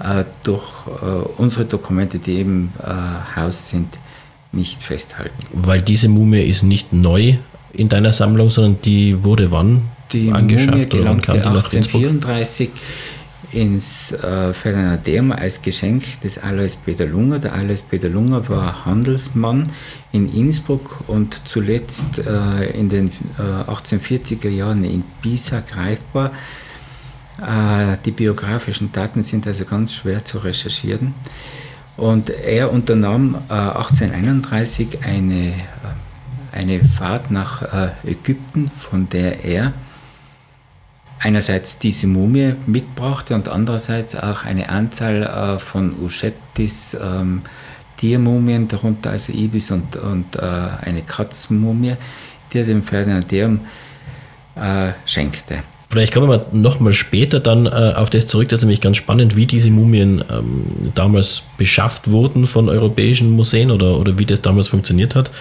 äh, 0.03 0.25
durch 0.43 0.87
äh, 0.87 1.05
unsere 1.37 1.65
Dokumente, 1.65 2.19
die 2.19 2.41
im 2.41 2.69
äh, 2.83 3.39
Haus 3.39 3.69
sind, 3.69 3.97
nicht 4.51 4.83
festhalten. 4.83 5.35
Weil 5.53 5.81
diese 5.81 6.09
Mumie 6.09 6.41
ist 6.41 6.63
nicht 6.63 6.93
neu 6.93 7.35
in 7.73 7.89
deiner 7.89 8.11
Sammlung, 8.11 8.49
sondern 8.49 8.81
die 8.81 9.23
wurde 9.23 9.51
wann 9.51 9.83
die 10.11 10.31
angeschafft? 10.31 10.71
Mumie 10.71 10.85
gelangte 10.85 11.31
oder 11.31 11.45
wann 11.45 11.55
1834 11.57 12.69
ins 13.51 14.11
äh, 14.11 14.53
Ferdinandeum 14.53 15.31
als 15.31 15.61
Geschenk 15.61 16.19
des 16.21 16.37
Alois 16.37 16.75
Peter 16.83 17.05
Lunger. 17.05 17.39
Der 17.39 17.53
Alois 17.53 17.81
Peter 17.89 18.09
Lunger 18.09 18.47
war 18.49 18.85
Handelsmann 18.85 19.71
in 20.11 20.33
Innsbruck 20.33 21.05
und 21.07 21.41
zuletzt 21.45 22.19
äh, 22.19 22.71
in 22.77 22.89
den 22.89 23.11
äh, 23.39 23.71
1840er 23.71 24.49
Jahren 24.49 24.83
in 24.83 25.03
Pisa 25.21 25.61
greifbar. 25.61 26.31
Äh, 27.41 27.97
die 28.05 28.11
biografischen 28.11 28.91
Daten 28.91 29.21
sind 29.23 29.45
also 29.47 29.65
ganz 29.65 29.93
schwer 29.93 30.23
zu 30.23 30.39
recherchieren. 30.39 31.13
Und 31.97 32.29
er 32.29 32.71
unternahm 32.71 33.35
1831 33.49 34.95
äh, 34.95 35.05
eine, 35.05 35.49
äh, 35.49 35.53
eine 36.51 36.83
Fahrt 36.83 37.31
nach 37.31 37.63
Ägypten, 38.05 38.69
von 38.69 39.09
der 39.09 39.43
er 39.43 39.73
einerseits 41.19 41.79
diese 41.79 42.07
Mumie 42.07 42.53
mitbrachte 42.65 43.35
und 43.35 43.49
andererseits 43.49 44.15
auch 44.15 44.45
eine 44.45 44.69
Anzahl 44.69 45.59
von 45.59 45.99
Uschettis 46.01 46.95
ähm, 47.01 47.41
Tiermumien, 47.97 48.69
darunter 48.69 49.11
also 49.11 49.33
Ibis 49.33 49.71
und, 49.71 49.97
und 49.97 50.39
eine 50.39 51.01
Katzmumie, 51.01 51.95
die 52.53 52.59
er 52.59 52.65
dem 52.65 52.83
Ferdinandeum 52.83 53.61
schenkte. 55.05 55.63
Vielleicht 55.95 56.13
kommen 56.13 56.27
wir 56.29 56.45
nochmal 56.51 56.91
später 56.91 57.39
dann 57.39 57.67
äh, 57.67 57.93
auf 57.95 58.09
das 58.09 58.27
zurück. 58.27 58.49
Das 58.49 58.59
ist 58.59 58.63
nämlich 58.65 58.81
ganz 58.81 58.97
spannend, 58.97 59.37
wie 59.37 59.45
diese 59.45 59.69
Mumien 59.69 60.21
ähm, 60.29 60.91
damals 60.93 61.43
beschafft 61.57 62.11
wurden 62.11 62.47
von 62.47 62.67
europäischen 62.67 63.29
Museen 63.29 63.71
oder, 63.71 63.97
oder 63.97 64.19
wie 64.19 64.25
das 64.25 64.41
damals 64.41 64.67
funktioniert 64.67 65.15
hat. 65.15 65.31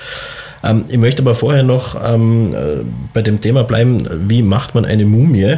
Ähm, 0.63 0.85
ich 0.87 0.97
möchte 0.97 1.23
aber 1.23 1.35
vorher 1.35 1.65
noch 1.65 1.97
ähm, 2.01 2.55
äh, 2.55 2.85
bei 3.13 3.23
dem 3.23 3.41
Thema 3.41 3.65
bleiben, 3.65 4.09
wie 4.29 4.43
macht 4.43 4.77
man 4.77 4.85
eine 4.85 5.05
Mumie? 5.07 5.57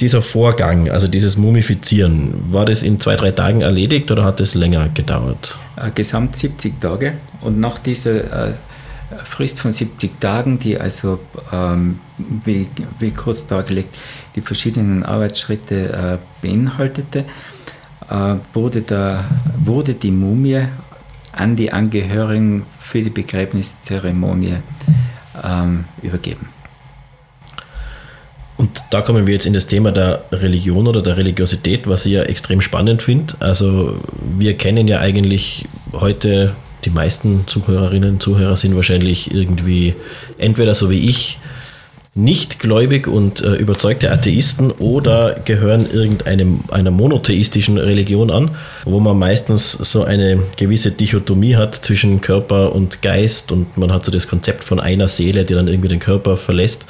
Dieser 0.00 0.20
Vorgang, 0.20 0.90
also 0.90 1.08
dieses 1.08 1.38
Mumifizieren, 1.38 2.34
war 2.50 2.66
das 2.66 2.82
in 2.82 3.00
zwei, 3.00 3.16
drei 3.16 3.30
Tagen 3.30 3.62
erledigt 3.62 4.10
oder 4.10 4.24
hat 4.24 4.42
es 4.42 4.54
länger 4.54 4.90
gedauert? 4.92 5.56
Äh, 5.76 5.90
gesamt 5.94 6.36
70 6.36 6.82
Tage 6.82 7.14
und 7.40 7.60
nach 7.60 7.78
dieser 7.78 8.48
äh, 8.48 8.52
Frist 9.24 9.60
von 9.60 9.72
70 9.72 10.20
Tagen, 10.20 10.58
die 10.58 10.78
also, 10.78 11.20
ähm, 11.52 12.00
wie, 12.44 12.68
wie, 12.98 13.10
kurz 13.10 13.46
dargelegt, 13.46 13.96
die 14.34 14.40
verschiedenen 14.40 15.04
Arbeitsschritte 15.04 16.20
äh, 16.42 16.46
beinhaltete, 16.46 17.24
äh, 18.10 18.34
wurde, 18.52 18.82
der, 18.82 19.24
wurde 19.64 19.94
die 19.94 20.10
Mumie 20.10 20.62
an 21.32 21.56
die 21.56 21.72
Angehörigen 21.72 22.64
für 22.80 23.02
die 23.02 23.10
Begräbniszeremonie 23.10 24.56
ähm, 25.42 25.84
übergeben. 26.02 26.48
Und 28.56 28.84
da 28.90 29.00
kommen 29.00 29.26
wir 29.26 29.34
jetzt 29.34 29.46
in 29.46 29.52
das 29.52 29.66
Thema 29.66 29.90
der 29.90 30.24
Religion 30.30 30.86
oder 30.86 31.02
der 31.02 31.16
Religiosität, 31.16 31.88
was 31.88 32.06
ich 32.06 32.12
ja 32.12 32.22
extrem 32.22 32.60
spannend 32.60 33.02
finde. 33.02 33.34
Also 33.40 33.98
wir 34.38 34.56
kennen 34.56 34.86
ja 34.86 35.00
eigentlich 35.00 35.66
heute, 35.92 36.54
die 36.84 36.90
meisten 36.90 37.46
Zuhörerinnen 37.46 38.14
und 38.14 38.22
Zuhörer 38.22 38.56
sind 38.56 38.76
wahrscheinlich 38.76 39.32
irgendwie 39.34 39.94
entweder 40.38 40.74
so 40.74 40.90
wie 40.90 41.08
ich 41.08 41.38
nicht 42.16 42.60
gläubig 42.60 43.08
und 43.08 43.40
äh, 43.40 43.54
überzeugte 43.56 44.12
Atheisten 44.12 44.70
oder 44.70 45.34
gehören 45.44 45.90
irgendeinem 45.90 46.60
einer 46.70 46.92
monotheistischen 46.92 47.76
Religion 47.76 48.30
an, 48.30 48.52
wo 48.84 49.00
man 49.00 49.18
meistens 49.18 49.72
so 49.72 50.04
eine 50.04 50.40
gewisse 50.56 50.92
Dichotomie 50.92 51.56
hat 51.56 51.74
zwischen 51.74 52.20
Körper 52.20 52.72
und 52.72 53.02
Geist 53.02 53.50
und 53.50 53.76
man 53.76 53.92
hat 53.92 54.04
so 54.04 54.12
das 54.12 54.28
Konzept 54.28 54.62
von 54.62 54.78
einer 54.78 55.08
Seele, 55.08 55.44
die 55.44 55.54
dann 55.54 55.66
irgendwie 55.66 55.88
den 55.88 55.98
Körper 55.98 56.36
verlässt 56.36 56.86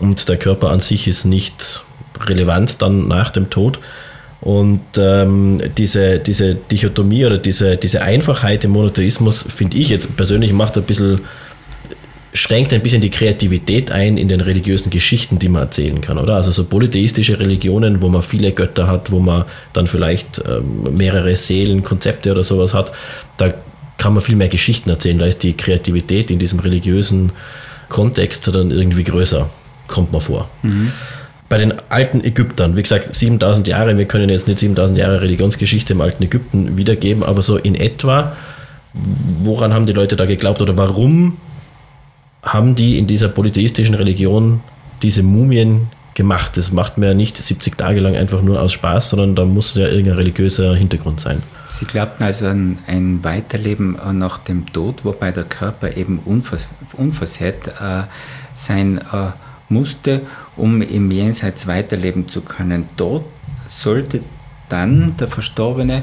und 0.00 0.28
der 0.28 0.36
Körper 0.36 0.70
an 0.70 0.80
sich 0.80 1.06
ist 1.06 1.24
nicht 1.24 1.82
relevant 2.20 2.82
dann 2.82 3.06
nach 3.06 3.30
dem 3.30 3.50
Tod. 3.50 3.78
Und 4.40 4.80
ähm, 4.96 5.60
diese, 5.76 6.20
diese 6.20 6.54
Dichotomie 6.54 7.26
oder 7.26 7.38
diese, 7.38 7.76
diese 7.76 8.02
Einfachheit 8.02 8.64
im 8.64 8.70
Monotheismus, 8.70 9.44
finde 9.48 9.76
ich 9.76 9.88
jetzt 9.88 10.16
persönlich, 10.16 10.52
macht 10.52 10.76
ein 10.76 10.84
bisschen 10.84 11.20
schränkt 12.34 12.72
ein 12.72 12.82
bisschen 12.82 13.00
die 13.00 13.10
Kreativität 13.10 13.90
ein 13.90 14.16
in 14.16 14.28
den 14.28 14.40
religiösen 14.40 14.90
Geschichten, 14.90 15.38
die 15.38 15.48
man 15.48 15.62
erzählen 15.62 16.00
kann, 16.00 16.18
oder? 16.18 16.36
Also 16.36 16.50
so 16.50 16.64
polytheistische 16.64 17.38
Religionen, 17.40 18.02
wo 18.02 18.08
man 18.08 18.22
viele 18.22 18.52
Götter 18.52 18.86
hat, 18.86 19.10
wo 19.10 19.18
man 19.18 19.44
dann 19.72 19.86
vielleicht 19.86 20.40
ähm, 20.46 20.96
mehrere 20.96 21.34
Seelen, 21.36 21.82
Konzepte 21.82 22.30
oder 22.30 22.44
sowas 22.44 22.74
hat, 22.74 22.92
da 23.38 23.52
kann 23.96 24.12
man 24.12 24.22
viel 24.22 24.36
mehr 24.36 24.48
Geschichten 24.48 24.90
erzählen. 24.90 25.18
Da 25.18 25.26
ist 25.26 25.42
die 25.42 25.56
Kreativität 25.56 26.30
in 26.30 26.38
diesem 26.38 26.60
religiösen 26.60 27.32
Kontext 27.88 28.46
dann 28.46 28.70
irgendwie 28.70 29.04
größer, 29.04 29.48
kommt 29.88 30.12
man 30.12 30.20
vor. 30.20 30.48
Mhm. 30.62 30.92
Bei 31.48 31.56
den 31.56 31.72
alten 31.88 32.22
Ägyptern, 32.22 32.76
wie 32.76 32.82
gesagt, 32.82 33.14
7000 33.14 33.68
Jahre, 33.68 33.96
wir 33.96 34.04
können 34.04 34.28
jetzt 34.28 34.48
nicht 34.48 34.58
7000 34.58 34.98
Jahre 34.98 35.22
Religionsgeschichte 35.22 35.94
im 35.94 36.00
alten 36.00 36.22
Ägypten 36.22 36.76
wiedergeben, 36.76 37.22
aber 37.22 37.40
so 37.40 37.56
in 37.56 37.74
etwa, 37.74 38.36
woran 38.92 39.72
haben 39.72 39.86
die 39.86 39.92
Leute 39.92 40.16
da 40.16 40.26
geglaubt 40.26 40.60
oder 40.60 40.76
warum 40.76 41.38
haben 42.42 42.74
die 42.74 42.98
in 42.98 43.06
dieser 43.06 43.28
polytheistischen 43.28 43.94
Religion 43.94 44.60
diese 45.02 45.22
Mumien 45.22 45.88
gemacht. 46.18 46.56
Das 46.56 46.72
macht 46.72 46.98
man 46.98 47.08
ja 47.08 47.14
nicht 47.14 47.36
70 47.36 47.78
Tage 47.78 48.00
lang 48.00 48.16
einfach 48.16 48.42
nur 48.42 48.60
aus 48.60 48.72
Spaß, 48.72 49.10
sondern 49.10 49.34
da 49.34 49.44
muss 49.44 49.74
ja 49.74 49.86
irgendein 49.86 50.16
religiöser 50.16 50.74
Hintergrund 50.74 51.20
sein. 51.20 51.42
Sie 51.66 51.86
glaubten 51.86 52.24
also 52.24 52.46
an 52.46 52.78
ein 52.86 53.22
Weiterleben 53.22 53.96
nach 54.12 54.38
dem 54.38 54.70
Tod, 54.72 55.04
wobei 55.04 55.30
der 55.30 55.44
Körper 55.44 55.96
eben 55.96 56.18
unversehrt 56.18 57.68
äh, 57.68 58.02
sein 58.54 58.98
äh, 58.98 59.30
musste, 59.68 60.22
um 60.58 60.82
im 60.82 61.10
Jenseits 61.10 61.66
weiterleben 61.66 62.28
zu 62.28 62.42
können. 62.42 62.86
Dort 62.96 63.24
sollte 63.68 64.22
dann 64.68 65.16
der 65.16 65.28
Verstorbene 65.28 66.02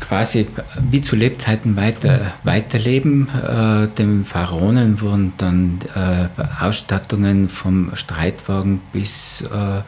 quasi 0.00 0.46
wie 0.90 1.00
zu 1.00 1.16
Lebzeiten 1.16 1.76
weiter, 1.76 2.32
weiterleben. 2.44 3.28
Äh, 3.28 3.88
dem 3.96 4.24
Pharaonen 4.24 5.00
wurden 5.00 5.34
dann 5.36 5.78
äh, 5.94 6.28
Ausstattungen 6.60 7.48
vom 7.48 7.90
Streitwagen 7.94 8.80
bis, 8.92 9.42
äh, 9.42 9.82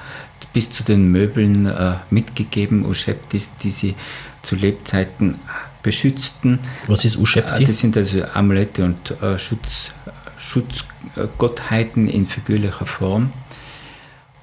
bis 0.53 0.71
zu 0.71 0.85
den 0.85 1.11
Möbeln 1.11 1.67
äh, 1.67 1.95
mitgegeben, 2.11 2.85
Uscheptis, 2.85 3.57
die 3.63 3.71
sie 3.71 3.95
zu 4.43 4.57
Lebzeiten 4.57 5.39
beschützten. 5.83 6.59
Was 6.87 7.05
ist 7.05 7.17
Uschepti? 7.17 7.63
Äh, 7.63 7.67
das 7.67 7.79
sind 7.79 7.97
also 7.97 8.23
Amulette 8.35 8.85
und 8.85 9.23
äh, 9.23 9.39
Schutz, 9.39 9.93
Schutzgottheiten 10.41 12.09
in 12.09 12.27
figürlicher 12.27 12.87
Form. 12.87 13.33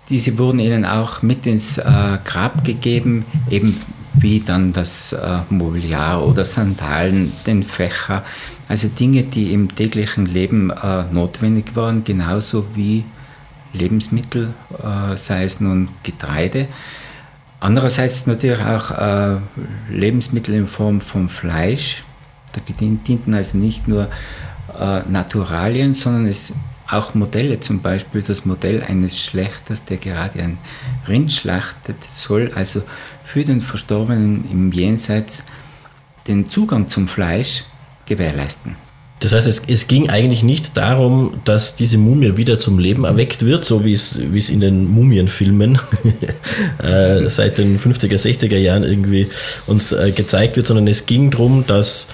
Diese 0.10 0.38
wurden 0.38 0.60
ihnen 0.60 0.86
auch 0.86 1.22
mit 1.22 1.46
ins 1.46 1.82
Grab 2.24 2.64
gegeben, 2.64 3.26
eben 3.50 3.78
wie 4.20 4.40
dann 4.40 4.74
das 4.74 5.14
äh, 5.14 5.40
Mobiliar 5.50 6.26
oder 6.26 6.46
Sandalen, 6.46 7.32
den 7.46 7.64
Fächer, 7.64 8.24
also 8.68 8.88
Dinge, 8.88 9.24
die 9.24 9.54
im 9.54 9.74
täglichen 9.74 10.26
Leben 10.26 10.72
äh, 10.72 11.04
notwendig 11.12 11.76
waren, 11.76 12.04
genauso 12.04 12.66
wie 12.76 13.06
Lebensmittel, 13.74 14.54
äh, 14.80 15.16
sei 15.16 15.44
es 15.44 15.60
nun 15.60 15.90
Getreide. 16.04 16.68
Andererseits 17.60 18.28
natürlich 18.28 18.62
auch 18.62 18.92
äh, 18.92 19.38
Lebensmittel 19.90 20.56
in 20.56 20.68
Form 20.68 21.02
von 21.02 21.30
Fleisch. 21.30 22.04
Da 22.54 22.62
dienten 22.62 23.34
also 23.34 23.58
nicht 23.58 23.88
nur 23.88 24.10
äh, 24.80 25.02
Naturalien, 25.10 25.94
sondern 25.94 26.28
es 26.28 26.54
auch 26.90 27.14
Modelle, 27.14 27.60
zum 27.60 27.82
Beispiel 27.82 28.22
das 28.22 28.46
Modell 28.46 28.82
eines 28.82 29.20
Schlechters, 29.20 29.84
der 29.86 29.98
gerade 29.98 30.42
ein 30.42 30.58
Rind 31.08 31.32
schlachtet, 31.32 31.98
soll 32.10 32.52
also 32.56 32.82
für 33.24 33.44
den 33.44 33.62
Verstorbenen 33.62 34.50
im 34.50 34.72
Jenseits 34.72 35.44
den 36.28 36.50
Zugang 36.50 36.88
zum 36.88 37.08
Fleisch 37.08 37.64
gewährleisten. 38.06 38.76
Das 39.20 39.34
heißt, 39.34 39.48
es, 39.48 39.64
es, 39.68 39.88
ging 39.88 40.10
eigentlich 40.10 40.44
nicht 40.44 40.78
darum, 40.78 41.40
dass 41.44 41.76
diese 41.76 41.98
Mumie 41.98 42.38
wieder 42.38 42.60
zum 42.60 42.78
Leben 42.78 43.04
erweckt 43.04 43.44
wird, 43.44 43.66
so 43.66 43.84
wie 43.84 43.94
es, 43.94 44.20
wie 44.32 44.38
es 44.38 44.50
in 44.50 44.60
den 44.60 44.86
Mumienfilmen 44.86 45.80
äh, 46.84 47.28
seit 47.28 47.58
den 47.58 47.80
50er, 47.80 48.14
60er 48.14 48.58
Jahren 48.58 48.84
irgendwie 48.84 49.28
uns 49.66 49.92
äh, 49.92 50.12
gezeigt 50.12 50.56
wird, 50.56 50.68
sondern 50.68 50.88
es 50.88 51.08
ging 51.08 51.32
darum, 51.32 51.66
dass 51.66 52.10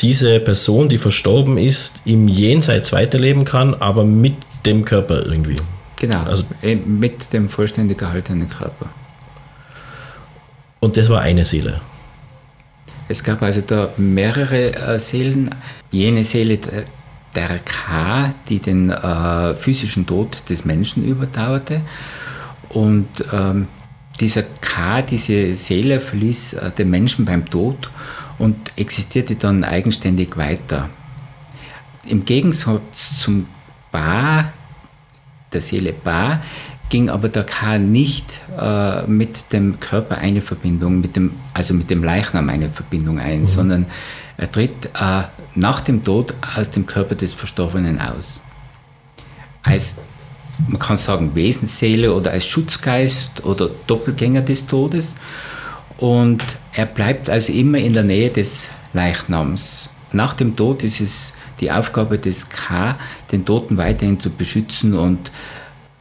diese 0.00 0.40
Person, 0.40 0.88
die 0.88 0.98
verstorben 0.98 1.56
ist, 1.58 2.00
im 2.04 2.28
Jenseits 2.28 2.92
weiterleben 2.92 3.44
kann, 3.44 3.74
aber 3.74 4.04
mit 4.04 4.34
dem 4.64 4.84
Körper 4.84 5.24
irgendwie. 5.24 5.56
Genau, 5.96 6.22
also, 6.24 6.44
äh, 6.62 6.74
mit 6.74 7.32
dem 7.32 7.48
vollständig 7.48 8.02
erhaltenen 8.02 8.50
Körper. 8.50 8.90
Und 10.80 10.96
das 10.96 11.08
war 11.08 11.22
eine 11.22 11.44
Seele. 11.44 11.80
Es 13.08 13.22
gab 13.22 13.42
also 13.42 13.60
da 13.60 13.88
mehrere 13.96 14.74
äh, 14.74 14.98
Seelen. 14.98 15.54
Jene 15.90 16.24
Seele 16.24 16.58
der 17.34 17.58
K, 17.60 18.34
die 18.48 18.58
den 18.58 18.90
äh, 18.90 19.54
physischen 19.54 20.06
Tod 20.06 20.42
des 20.48 20.64
Menschen 20.64 21.04
überdauerte. 21.04 21.78
Und 22.68 23.08
ähm, 23.32 23.68
dieser 24.20 24.42
K, 24.60 25.02
diese 25.02 25.54
Seele, 25.54 26.00
verließ 26.00 26.54
äh, 26.54 26.70
den 26.72 26.90
Menschen 26.90 27.24
beim 27.24 27.48
Tod 27.48 27.90
und 28.38 28.56
existierte 28.76 29.36
dann 29.36 29.64
eigenständig 29.64 30.36
weiter. 30.36 30.88
Im 32.04 32.24
Gegensatz 32.24 33.20
zum 33.20 33.46
Ba, 33.90 34.52
der 35.52 35.60
Seele 35.60 35.92
Ba, 35.92 36.40
ging 36.88 37.08
aber 37.08 37.28
der 37.28 37.44
K 37.44 37.78
nicht 37.78 38.40
äh, 38.58 39.02
mit 39.04 39.52
dem 39.52 39.80
Körper 39.80 40.18
eine 40.18 40.40
Verbindung, 40.40 41.00
mit 41.00 41.16
dem, 41.16 41.32
also 41.52 41.74
mit 41.74 41.90
dem 41.90 42.04
Leichnam 42.04 42.48
eine 42.48 42.70
Verbindung 42.70 43.18
ein, 43.18 43.40
mhm. 43.40 43.46
sondern 43.46 43.86
er 44.36 44.50
tritt 44.50 44.86
äh, 44.94 45.22
nach 45.54 45.80
dem 45.80 46.04
Tod 46.04 46.34
aus 46.56 46.70
dem 46.70 46.86
Körper 46.86 47.14
des 47.14 47.34
Verstorbenen 47.34 48.00
aus. 48.00 48.40
Als, 49.62 49.96
man 50.68 50.78
kann 50.78 50.96
sagen, 50.96 51.34
Wesensseele 51.34 52.14
oder 52.14 52.30
als 52.30 52.46
Schutzgeist 52.46 53.44
oder 53.44 53.70
Doppelgänger 53.86 54.42
des 54.42 54.66
Todes. 54.66 55.16
Und 55.98 56.42
er 56.72 56.86
bleibt 56.86 57.30
also 57.30 57.52
immer 57.52 57.78
in 57.78 57.92
der 57.92 58.02
Nähe 58.02 58.30
des 58.30 58.70
Leichnams. 58.92 59.90
Nach 60.12 60.34
dem 60.34 60.56
Tod 60.56 60.84
ist 60.84 61.00
es 61.00 61.34
die 61.60 61.70
Aufgabe 61.70 62.18
des 62.18 62.48
K, 62.48 62.96
den 63.32 63.44
Toten 63.44 63.76
weiterhin 63.76 64.20
zu 64.20 64.30
beschützen 64.30 64.94
und 64.94 65.30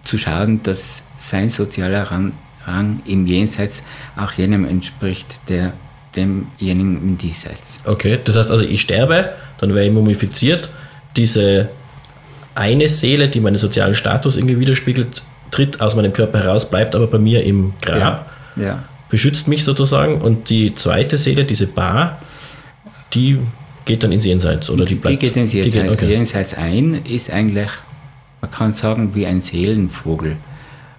zu 0.03 0.17
schauen, 0.17 0.61
dass 0.63 1.03
sein 1.17 1.49
sozialer 1.49 2.03
Rang, 2.03 2.33
Rang 2.65 3.01
im 3.05 3.25
Jenseits 3.25 3.83
auch 4.17 4.33
jenem 4.33 4.65
entspricht, 4.65 5.39
der 5.49 5.73
demjenigen 6.15 6.97
im 6.97 7.17
Diesseits. 7.17 7.81
Okay, 7.85 8.19
das 8.23 8.35
heißt 8.35 8.51
also, 8.51 8.63
ich 8.63 8.81
sterbe, 8.81 9.33
dann 9.57 9.73
wäre 9.73 9.85
ich 9.85 9.91
mumifiziert. 9.91 10.69
Diese 11.15 11.69
eine 12.53 12.87
Seele, 12.87 13.29
die 13.29 13.39
meinen 13.39 13.57
sozialen 13.57 13.95
Status 13.95 14.35
irgendwie 14.35 14.59
widerspiegelt, 14.59 15.23
tritt 15.51 15.81
aus 15.81 15.95
meinem 15.95 16.13
Körper 16.13 16.39
heraus, 16.39 16.69
bleibt 16.69 16.95
aber 16.95 17.07
bei 17.07 17.17
mir 17.17 17.43
im 17.43 17.73
Grab. 17.81 18.29
Ja. 18.55 18.63
ja. 18.63 18.83
Beschützt 19.15 19.47
mich 19.47 19.63
sozusagen. 19.63 20.19
Und 20.19 20.49
die 20.49 20.73
zweite 20.73 21.17
Seele, 21.17 21.45
diese 21.45 21.67
Bar, 21.67 22.17
die 23.13 23.39
geht 23.85 24.03
dann 24.03 24.11
ins 24.11 24.25
Jenseits 24.25 24.69
oder 24.69 24.83
die, 24.83 24.95
die, 24.95 24.99
bleibt, 24.99 25.21
die 25.21 25.27
geht 25.27 25.37
ins 25.37 25.53
Jenseits, 25.53 25.73
geht, 25.73 25.89
okay. 25.89 26.09
Jenseits 26.09 26.53
ein, 26.53 27.05
ist 27.05 27.31
eigentlich, 27.31 27.69
man 28.41 28.51
kann 28.51 28.73
sagen, 28.73 29.15
wie 29.15 29.25
ein 29.25 29.39
Seelenvogel. 29.39 30.35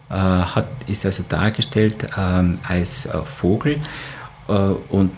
Äh, 0.09 0.15
hat, 0.15 0.69
ist 0.87 1.05
also 1.05 1.25
dargestellt 1.29 2.07
ähm, 2.17 2.59
als 2.67 3.05
äh, 3.05 3.19
Vogel 3.23 3.81
äh, 4.49 4.53
und 4.89 5.13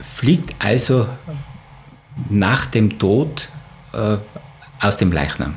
fliegt 0.00 0.54
also 0.60 1.08
nach 2.30 2.66
dem 2.66 3.00
Tod 3.00 3.48
äh, 3.92 4.16
aus 4.78 4.96
dem 4.96 5.10
Leichnam. 5.10 5.54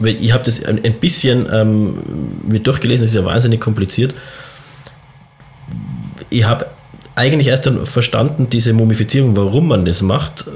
Ich 0.00 0.32
habe 0.32 0.42
das 0.42 0.64
ein 0.64 0.94
bisschen 0.94 1.46
ähm, 1.52 1.94
mir 2.44 2.58
durchgelesen, 2.58 3.04
das 3.04 3.14
ist 3.14 3.20
ja 3.20 3.24
wahnsinnig 3.24 3.60
kompliziert. 3.60 4.14
Ich 6.30 6.44
habe 6.44 6.66
eigentlich 7.14 7.48
erst 7.48 7.66
dann 7.66 7.84
verstanden, 7.86 8.48
diese 8.50 8.72
Mumifizierung, 8.72 9.36
warum 9.36 9.68
man 9.68 9.84
das 9.84 10.00
macht, 10.00 10.46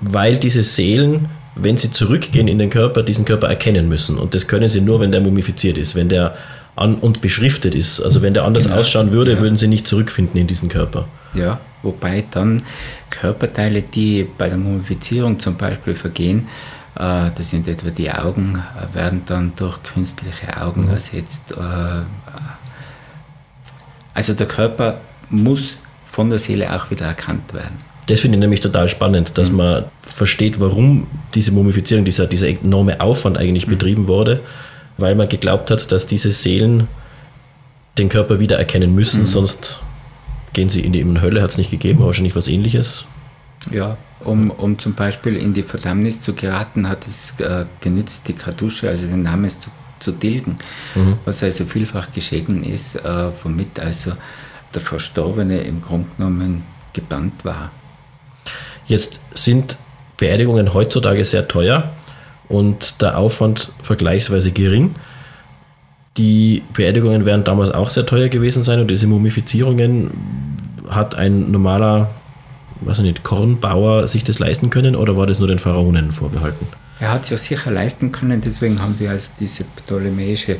weil 0.00 0.38
diese 0.38 0.62
Seelen, 0.62 1.28
wenn 1.54 1.76
sie 1.76 1.90
zurückgehen 1.90 2.48
in 2.48 2.58
den 2.58 2.70
Körper, 2.70 3.02
diesen 3.02 3.24
Körper 3.24 3.48
erkennen 3.48 3.88
müssen. 3.88 4.16
Und 4.18 4.34
das 4.34 4.46
können 4.46 4.68
sie 4.68 4.80
nur, 4.80 5.00
wenn 5.00 5.12
der 5.12 5.20
mumifiziert 5.20 5.78
ist, 5.78 5.94
wenn 5.94 6.08
der 6.08 6.36
an 6.76 6.96
und 6.96 7.20
beschriftet 7.22 7.74
ist. 7.74 8.00
Also 8.00 8.22
wenn 8.22 8.34
der 8.34 8.44
anders 8.44 8.64
genau. 8.64 8.76
ausschauen 8.76 9.10
würde, 9.10 9.34
ja. 9.34 9.40
würden 9.40 9.56
sie 9.56 9.66
nicht 9.66 9.86
zurückfinden 9.86 10.40
in 10.40 10.46
diesen 10.46 10.68
Körper. 10.68 11.06
Ja, 11.34 11.58
wobei 11.82 12.24
dann 12.30 12.62
Körperteile, 13.10 13.82
die 13.82 14.26
bei 14.38 14.48
der 14.48 14.58
Mumifizierung 14.58 15.38
zum 15.38 15.56
Beispiel 15.56 15.94
vergehen, 15.94 16.48
äh, 16.94 17.30
das 17.36 17.50
sind 17.50 17.66
etwa 17.68 17.90
die 17.90 18.10
Augen, 18.10 18.62
äh, 18.62 18.94
werden 18.94 19.22
dann 19.26 19.52
durch 19.56 19.82
künstliche 19.82 20.60
Augen 20.60 20.84
mhm. 20.84 20.92
ersetzt. 20.92 21.52
Äh, 21.52 22.04
also 24.14 24.32
der 24.34 24.46
Körper 24.46 24.98
muss 25.30 25.78
von 26.06 26.30
der 26.30 26.38
Seele 26.38 26.74
auch 26.74 26.90
wieder 26.90 27.06
erkannt 27.06 27.52
werden. 27.52 27.76
Das 28.06 28.20
finde 28.20 28.36
ich 28.36 28.40
nämlich 28.40 28.60
total 28.60 28.88
spannend, 28.88 29.36
dass 29.36 29.50
mhm. 29.50 29.56
man 29.56 29.84
versteht, 30.02 30.60
warum 30.60 31.06
diese 31.34 31.52
Mumifizierung, 31.52 32.04
dieser, 32.04 32.26
dieser 32.26 32.48
enorme 32.48 33.00
Aufwand 33.00 33.36
eigentlich 33.36 33.66
mhm. 33.66 33.72
betrieben 33.72 34.08
wurde, 34.08 34.40
weil 34.96 35.14
man 35.14 35.28
geglaubt 35.28 35.70
hat, 35.70 35.90
dass 35.90 36.06
diese 36.06 36.32
Seelen 36.32 36.86
den 37.98 38.08
Körper 38.08 38.38
wiedererkennen 38.38 38.94
müssen, 38.94 39.22
mhm. 39.22 39.26
sonst 39.26 39.80
gehen 40.52 40.68
sie 40.68 40.80
in 40.80 40.92
die 40.92 41.04
Hölle, 41.20 41.42
hat 41.42 41.50
es 41.50 41.58
nicht 41.58 41.70
gegeben, 41.70 42.00
wahrscheinlich 42.00 42.36
was 42.36 42.48
ähnliches. 42.48 43.04
Ja, 43.70 43.96
um, 44.20 44.50
um 44.50 44.78
zum 44.78 44.94
Beispiel 44.94 45.36
in 45.36 45.52
die 45.52 45.62
Verdammnis 45.62 46.20
zu 46.20 46.32
geraten, 46.32 46.88
hat 46.88 47.06
es 47.06 47.34
äh, 47.40 47.64
genützt, 47.80 48.28
die 48.28 48.32
Kartusche, 48.32 48.88
also 48.88 49.06
den 49.06 49.22
Namen 49.22 49.50
zu, 49.50 49.70
zu 49.98 50.12
tilgen, 50.12 50.58
mhm. 50.94 51.14
was 51.24 51.42
also 51.42 51.64
vielfach 51.64 52.12
geschehen 52.12 52.62
ist, 52.64 52.96
äh, 52.96 53.28
womit 53.42 53.80
also 53.80 54.12
der 54.74 54.82
Verstorbene 54.82 55.60
im 55.60 55.80
Grunde 55.80 56.08
genommen 56.16 56.62
gebannt 56.92 57.44
war. 57.44 57.70
Jetzt 58.86 59.20
sind 59.34 59.78
Beerdigungen 60.16 60.72
heutzutage 60.72 61.24
sehr 61.24 61.48
teuer 61.48 61.90
und 62.48 63.02
der 63.02 63.18
Aufwand 63.18 63.70
vergleichsweise 63.82 64.52
gering. 64.52 64.94
Die 66.16 66.62
Beerdigungen 66.72 67.26
werden 67.26 67.44
damals 67.44 67.70
auch 67.70 67.90
sehr 67.90 68.06
teuer 68.06 68.28
gewesen 68.28 68.62
sein 68.62 68.80
und 68.80 68.90
diese 68.90 69.06
Mumifizierungen 69.06 70.10
hat 70.88 71.16
ein 71.16 71.50
normaler, 71.50 72.08
weiß 72.80 72.98
ich 72.98 73.04
nicht, 73.04 73.22
Kornbauer 73.22 74.08
sich 74.08 74.24
das 74.24 74.38
leisten 74.38 74.70
können 74.70 74.96
oder 74.96 75.16
war 75.16 75.26
das 75.26 75.38
nur 75.38 75.48
den 75.48 75.58
Pharaonen 75.58 76.12
vorbehalten? 76.12 76.66
Er 77.00 77.10
hat 77.10 77.24
es 77.24 77.30
ja 77.30 77.36
sicher 77.36 77.70
leisten 77.70 78.12
können, 78.12 78.40
deswegen 78.40 78.80
haben 78.80 78.98
wir 78.98 79.10
also 79.10 79.28
diese 79.38 79.64
ptolemäische 79.64 80.56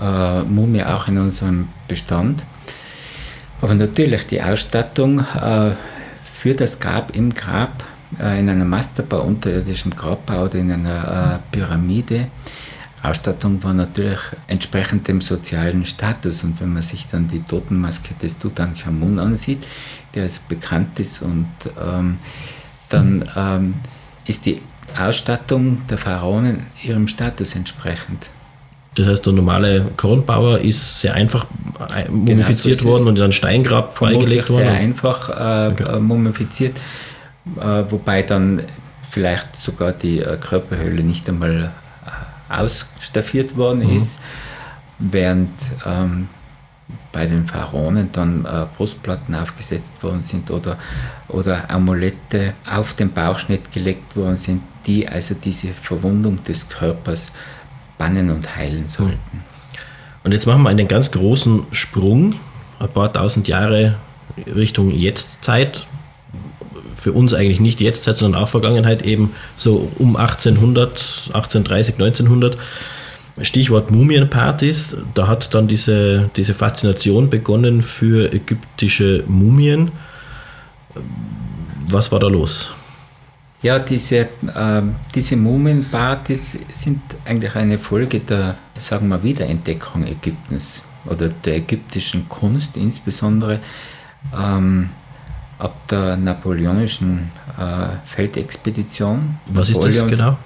äh, 0.00 0.42
Mumie 0.42 0.84
auch 0.84 1.08
in 1.08 1.18
unserem 1.18 1.68
Bestand. 1.86 2.42
Aber 3.60 3.74
natürlich 3.74 4.26
die 4.26 4.42
Ausstattung 4.42 5.20
äh, 5.20 5.72
für 6.24 6.54
das 6.54 6.78
Grab 6.78 7.14
im 7.14 7.34
Grab, 7.34 7.84
äh, 8.20 8.38
in 8.38 8.48
einem 8.48 8.68
Masterbau, 8.68 9.22
unterirdischen 9.22 9.94
Grabbau 9.94 10.44
oder 10.44 10.58
in 10.58 10.70
einer 10.70 11.40
äh, 11.52 11.56
Pyramide, 11.56 12.28
Ausstattung 13.02 13.62
war 13.62 13.74
natürlich 13.74 14.18
entsprechend 14.48 15.06
dem 15.06 15.20
sozialen 15.20 15.84
Status. 15.84 16.42
Und 16.42 16.60
wenn 16.60 16.72
man 16.72 16.82
sich 16.82 17.06
dann 17.06 17.28
die 17.28 17.42
Totenmaske 17.42 18.14
des 18.14 18.38
Tutanchamun 18.38 19.18
ansieht, 19.18 19.64
der 20.14 20.24
also 20.24 20.40
bekannt 20.48 20.98
ist, 20.98 21.22
und 21.22 21.48
ähm, 21.80 22.18
dann 22.88 23.30
ähm, 23.36 23.74
ist 24.26 24.46
die 24.46 24.60
Ausstattung 24.98 25.86
der 25.88 25.98
Pharaonen 25.98 26.66
ihrem 26.82 27.06
Status 27.06 27.54
entsprechend. 27.54 28.30
Das 28.98 29.06
heißt, 29.06 29.26
der 29.26 29.32
normale 29.32 29.92
Kornbauer 29.96 30.58
ist 30.58 31.00
sehr 31.00 31.14
einfach 31.14 31.46
äh, 31.96 32.08
mumifiziert 32.10 32.80
genau, 32.80 32.94
so 32.94 32.98
worden 32.98 33.08
und 33.08 33.16
in 33.16 33.22
ein 33.22 33.32
Steingrab 33.32 33.94
freigelegt 33.94 34.50
worden. 34.50 34.64
Sehr 34.64 34.72
einfach 34.72 35.28
äh, 35.28 35.72
okay. 35.72 35.96
Äh, 35.96 36.00
mumifiziert, 36.00 36.80
äh, 37.60 37.84
wobei 37.88 38.22
dann 38.22 38.62
vielleicht 39.08 39.54
sogar 39.54 39.92
die 39.92 40.18
äh, 40.18 40.36
Körperhöhle 40.36 41.04
nicht 41.04 41.28
einmal 41.28 41.70
ausstaffiert 42.48 43.56
worden 43.56 43.86
mhm. 43.86 43.96
ist, 43.96 44.20
während 44.98 45.50
ähm, 45.86 46.28
bei 47.12 47.26
den 47.26 47.44
Pharaonen 47.44 48.10
dann 48.12 48.44
äh, 48.44 48.66
Brustplatten 48.76 49.34
aufgesetzt 49.34 50.02
worden 50.02 50.22
sind 50.22 50.50
oder, 50.50 50.76
oder 51.28 51.70
Amulette 51.70 52.54
auf 52.68 52.94
den 52.94 53.12
Bauchschnitt 53.12 53.70
gelegt 53.70 54.16
worden 54.16 54.36
sind, 54.36 54.62
die 54.86 55.06
also 55.06 55.34
diese 55.34 55.68
Verwundung 55.68 56.42
des 56.42 56.68
Körpers 56.68 57.30
bannen 57.98 58.30
und 58.30 58.56
heilen 58.56 58.88
sollten. 58.88 59.44
Und 60.24 60.32
jetzt 60.32 60.46
machen 60.46 60.62
wir 60.62 60.70
einen 60.70 60.88
ganz 60.88 61.10
großen 61.10 61.66
Sprung, 61.72 62.34
ein 62.78 62.88
paar 62.88 63.12
tausend 63.12 63.48
Jahre 63.48 63.96
Richtung 64.46 64.90
Jetztzeit. 64.90 65.86
Für 66.94 67.12
uns 67.12 67.32
eigentlich 67.32 67.60
nicht 67.60 67.80
Jetztzeit, 67.80 68.18
sondern 68.18 68.42
auch 68.42 68.48
Vergangenheit, 68.48 69.02
eben 69.02 69.32
so 69.56 69.90
um 69.98 70.16
1800, 70.16 71.30
1830, 71.32 71.94
1900. 71.94 72.58
Stichwort 73.40 73.92
Mumienpartys, 73.92 74.96
da 75.14 75.28
hat 75.28 75.54
dann 75.54 75.68
diese, 75.68 76.28
diese 76.34 76.54
Faszination 76.54 77.30
begonnen 77.30 77.82
für 77.82 78.32
ägyptische 78.32 79.22
Mumien. 79.28 79.92
Was 81.88 82.10
war 82.10 82.18
da 82.18 82.26
los? 82.26 82.72
Ja, 83.60 83.78
diese, 83.78 84.16
äh, 84.18 84.28
diese 85.14 85.36
Mumienpartys 85.36 86.58
sind 86.72 87.00
eigentlich 87.24 87.56
eine 87.56 87.78
Folge 87.78 88.20
der, 88.20 88.56
sagen 88.76 89.08
wir, 89.08 89.22
Wiederentdeckung 89.22 90.06
Ägyptens 90.06 90.82
oder 91.06 91.28
der 91.28 91.56
ägyptischen 91.56 92.28
Kunst, 92.28 92.76
insbesondere 92.76 93.60
ähm, 94.36 94.90
ab 95.58 95.74
der 95.88 96.16
napoleonischen 96.16 97.32
äh, 97.58 97.96
Feldexpedition. 98.06 99.38
Was 99.46 99.70
Napoleon, 99.70 99.94
ist 99.94 100.02
das 100.02 100.10
genau? 100.10 100.38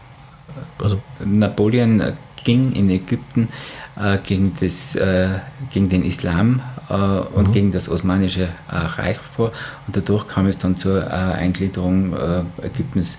Also 0.78 1.00
Napoleon 1.24 2.14
ging 2.44 2.72
in 2.72 2.90
Ägypten 2.90 3.48
äh, 3.96 4.18
gegen, 4.18 4.54
das, 4.60 4.94
äh, 4.94 5.28
gegen 5.70 5.88
den 5.88 6.04
Islam 6.04 6.62
äh, 6.88 6.94
und 6.94 7.48
mhm. 7.48 7.52
gegen 7.52 7.72
das 7.72 7.88
Osmanische 7.88 8.48
äh, 8.70 8.76
Reich 8.76 9.18
vor. 9.18 9.52
Und 9.86 9.96
dadurch 9.96 10.26
kam 10.26 10.46
es 10.46 10.58
dann 10.58 10.76
zur 10.76 11.06
äh, 11.06 11.10
Eingliederung 11.10 12.14
äh, 12.14 12.66
Ägyptens 12.66 13.18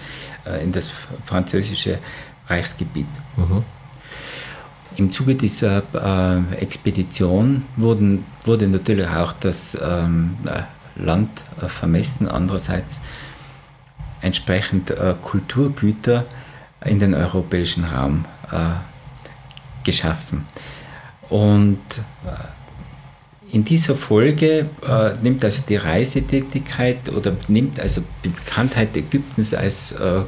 in 0.61 0.73
das 0.73 0.91
französische 1.23 1.99
Reichsgebiet. 2.49 3.07
Mhm. 3.37 3.63
Im 4.97 5.09
Zuge 5.09 5.35
dieser 5.35 5.83
Expedition 6.59 7.63
wurden, 7.77 8.25
wurde 8.43 8.67
natürlich 8.67 9.07
auch 9.07 9.31
das 9.31 9.77
ähm, 9.81 10.37
Land 10.97 11.29
vermessen, 11.65 12.27
andererseits 12.27 12.99
entsprechend 14.19 14.93
Kulturgüter 15.21 16.25
in 16.83 16.99
den 16.99 17.13
europäischen 17.13 17.85
Raum 17.85 18.25
geschaffen. 19.83 20.45
Und 21.29 21.79
äh, 22.25 23.53
in 23.53 23.63
dieser 23.63 23.95
Folge 23.95 24.67
äh, 24.87 25.11
nimmt 25.21 25.45
also 25.45 25.61
die 25.69 25.75
Reisetätigkeit 25.75 27.09
oder 27.09 27.33
nimmt 27.47 27.79
also 27.79 28.01
die 28.23 28.29
Bekanntheit 28.29 28.97
Ägyptens 28.97 29.53
als, 29.53 29.91
äh, 29.91 30.23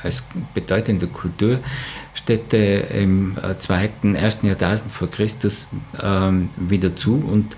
als 0.00 0.22
bedeutende 0.54 1.08
Kulturstätte 1.08 2.56
im 2.56 3.36
äh, 3.36 3.56
zweiten, 3.56 4.14
ersten 4.14 4.46
Jahrtausend 4.46 4.92
vor 4.92 5.10
Christus 5.10 5.66
ähm, 6.00 6.50
wieder 6.56 6.94
zu 6.94 7.16
und 7.16 7.56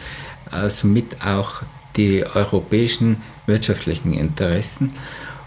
äh, 0.50 0.70
somit 0.70 1.22
auch 1.22 1.62
die 1.96 2.24
europäischen 2.24 3.18
wirtschaftlichen 3.46 4.14
Interessen. 4.14 4.92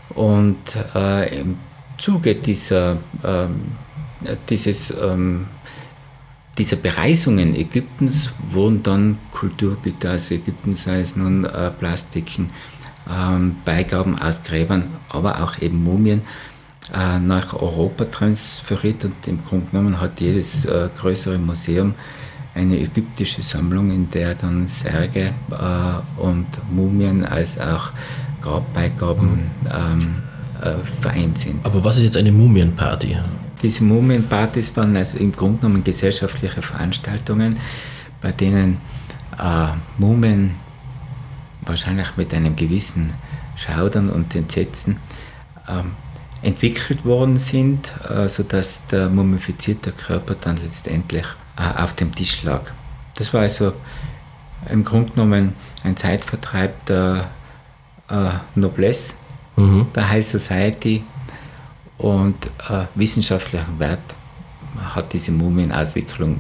Und 0.10 0.58
äh, 0.94 1.39
im 1.39 1.58
Zuge 1.98 2.36
dieser 2.36 2.98
ähm, 3.24 3.62
dieses, 4.50 4.92
ähm, 4.92 5.48
dieser 6.58 6.78
Bereisungen 6.78 7.56
Ägyptens 7.56 8.32
wurden 8.50 8.84
dann 8.84 9.18
Kulturgüter 9.32 10.16
aus 10.16 10.32
Ägypten, 10.32 10.76
sei 10.76 11.02
es 11.02 11.16
nun 11.16 11.46
äh, 11.46 11.72
Plastiken, 11.72 12.48
ähm, 13.10 13.58
Beigaben 13.66 14.18
aus 14.18 14.42
Gräbern, 14.44 14.86
aber 15.10 15.44
auch 15.44 15.62
eben 15.62 15.84
Mumien, 15.84 16.22
äh, 16.94 17.20
nach 17.20 17.54
Europa 17.54 18.06
transferiert 18.06 19.06
und 19.06 19.28
im 19.28 19.44
Grunde 19.44 19.68
genommen 19.72 20.00
hat 20.00 20.22
jedes 20.22 20.66
äh, 20.66 20.90
größere 20.96 21.38
Museum 21.38 21.96
eine 22.54 22.80
ägyptische 22.80 23.44
Sammlung, 23.44 23.92
in 23.92 24.10
der 24.10 24.36
dann 24.36 24.68
Särge 24.68 25.34
äh, 25.52 26.22
und 26.22 26.46
Mumien 26.72 27.26
als 27.26 27.60
auch 27.60 27.90
Grabbeigaben 28.42 29.52
ähm, 29.70 30.24
äh, 30.62 30.76
vereint 31.02 31.40
sind. 31.40 31.66
Aber 31.66 31.84
was 31.84 31.98
ist 31.98 32.04
jetzt 32.04 32.18
eine 32.18 32.32
Mumienparty? 32.32 33.18
Diese 33.62 33.84
Mumienpartys 33.84 34.76
waren 34.76 34.96
also 34.96 35.18
im 35.18 35.32
Grunde 35.32 35.62
genommen 35.62 35.84
gesellschaftliche 35.84 36.62
Veranstaltungen, 36.62 37.58
bei 38.22 38.32
denen 38.32 38.78
äh, 39.39 39.68
Mumien 39.98 40.56
wahrscheinlich 41.62 42.15
mit 42.18 42.34
einem 42.34 42.56
gewissen 42.56 43.13
Schaudern 43.56 44.10
und 44.10 44.36
Entsetzen 44.36 44.98
ähm, 45.68 45.91
entwickelt 46.41 47.06
worden 47.06 47.38
sind, 47.38 47.91
äh, 48.10 48.28
sodass 48.30 48.86
der 48.88 49.10
mumifizierte 49.10 49.91
Körper 49.91 50.36
dann 50.39 50.58
letztendlich 50.58 51.26
äh, 51.58 51.82
auf 51.82 51.94
dem 51.94 52.13
Tisch 52.13 52.44
lag. 52.44 52.62
Das 53.15 53.34
war 53.34 53.41
also 53.41 53.74
im 54.70 54.84
Grunde 54.84 55.13
genommen 55.13 55.54
ein 55.84 55.96
Zeitvertreib 55.96 56.86
der 56.86 57.28
äh, 58.10 58.30
Noblesse, 58.56 59.13
mhm. 59.56 59.88
der 59.96 60.10
High 60.10 60.26
Society 60.26 61.04
und 61.98 62.48
äh, 62.70 62.86
wissenschaftlichen 62.96 63.80
Wert 63.80 64.00
hat 64.78 65.14
diese 65.14 65.32
Mumienauswicklung 65.32 66.40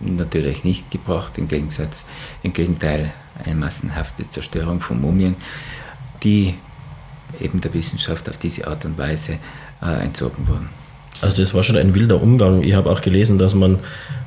natürlich 0.00 0.64
nicht 0.64 0.90
gebracht, 0.90 1.38
im 1.38 1.48
Gegensatz, 1.48 2.04
im 2.42 2.52
Gegenteil, 2.52 3.12
eine 3.44 3.54
massenhafte 3.54 4.28
Zerstörung 4.28 4.80
von 4.80 5.00
Mumien, 5.00 5.36
die 6.22 6.54
eben 7.40 7.60
der 7.60 7.74
Wissenschaft 7.74 8.28
auf 8.28 8.38
diese 8.38 8.66
Art 8.66 8.84
und 8.84 8.96
Weise 8.96 9.38
äh, 9.82 10.04
entzogen 10.04 10.46
wurden. 10.46 10.68
Also 11.20 11.42
das 11.42 11.54
war 11.54 11.62
schon 11.62 11.76
ein 11.76 11.94
wilder 11.94 12.20
Umgang. 12.20 12.62
Ich 12.62 12.74
habe 12.74 12.90
auch 12.90 13.00
gelesen, 13.00 13.38
dass 13.38 13.54
man 13.54 13.78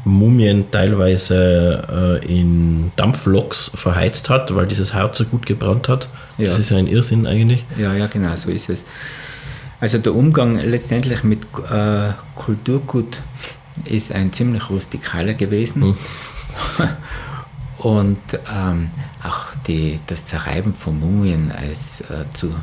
Mumien 0.06 0.72
teilweise 0.72 2.22
äh, 2.24 2.26
in 2.26 2.92
Dampfloks 2.96 3.72
verheizt 3.76 4.30
hat, 4.30 4.56
weil 4.56 4.68
dieses 4.68 4.94
Harz 4.94 5.18
so 5.18 5.26
gut 5.26 5.46
gebrannt 5.46 5.90
hat. 5.90 6.08
Ja. 6.38 6.48
Das 6.48 6.60
ist 6.60 6.70
ja 6.70 6.78
ein 6.78 6.88
Irrsinn 6.88 7.28
eigentlich. 7.28 7.66
Ja, 7.78 7.94
ja, 7.94 8.08
genau, 8.08 8.36
so 8.36 8.50
ist 8.52 8.70
es. 8.70 8.86
Also 9.80 9.98
der 10.00 10.16
Umgang 10.16 10.58
letztendlich 10.60 11.24
mit 11.24 11.44
äh, 11.72 12.13
Kulturgut 12.36 13.22
ist 13.86 14.12
ein 14.12 14.34
ziemlich 14.34 14.70
rustikaler 14.70 15.34
gewesen. 15.34 15.84
Hm. 15.84 15.96
Und 17.78 18.18
ähm, 18.52 18.90
auch 19.24 19.54
die, 19.68 20.00
das 20.08 20.26
Zerreiben 20.26 20.74
von 20.74 21.00
Mumien 21.00 21.52
als 21.52 22.02
äh, 22.02 22.26
zu 22.34 22.56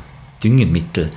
Düngemittel 0.43 1.09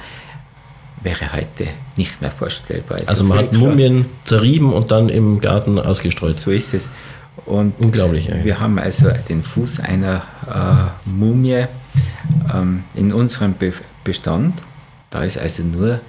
wäre 1.02 1.32
heute 1.32 1.68
nicht 1.96 2.20
mehr 2.20 2.30
vorstellbar. 2.30 2.98
Also, 2.98 3.10
also 3.10 3.24
man 3.24 3.38
hat 3.38 3.52
Mumien 3.52 4.06
zerrieben 4.24 4.72
und 4.72 4.90
dann 4.90 5.08
im 5.08 5.40
Garten 5.40 5.78
ausgestreut. 5.78 6.36
So 6.36 6.50
ist 6.50 6.74
es. 6.74 6.90
Und 7.44 7.74
Unglaublich. 7.78 8.30
Eigentlich. 8.30 8.44
Wir 8.44 8.60
haben 8.60 8.78
also 8.78 9.10
den 9.28 9.42
Fuß 9.42 9.80
einer 9.80 10.22
äh, 10.46 11.10
Mumie 11.10 11.66
ähm, 12.52 12.84
in 12.94 13.12
unserem 13.12 13.54
Be 13.54 13.72
Bestand. 14.04 14.62
Da 15.10 15.22
ist 15.22 15.38
also 15.38 15.62
nur 15.62 16.00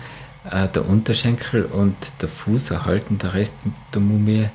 äh, 0.49 0.67
der 0.67 0.87
Unterschenkel 0.87 1.65
und 1.65 1.95
der 2.21 2.29
Fuß 2.29 2.71
erhalten, 2.71 3.17
der 3.17 3.33
Rest 3.33 3.55
der 3.93 4.01
Mumie, 4.01 4.49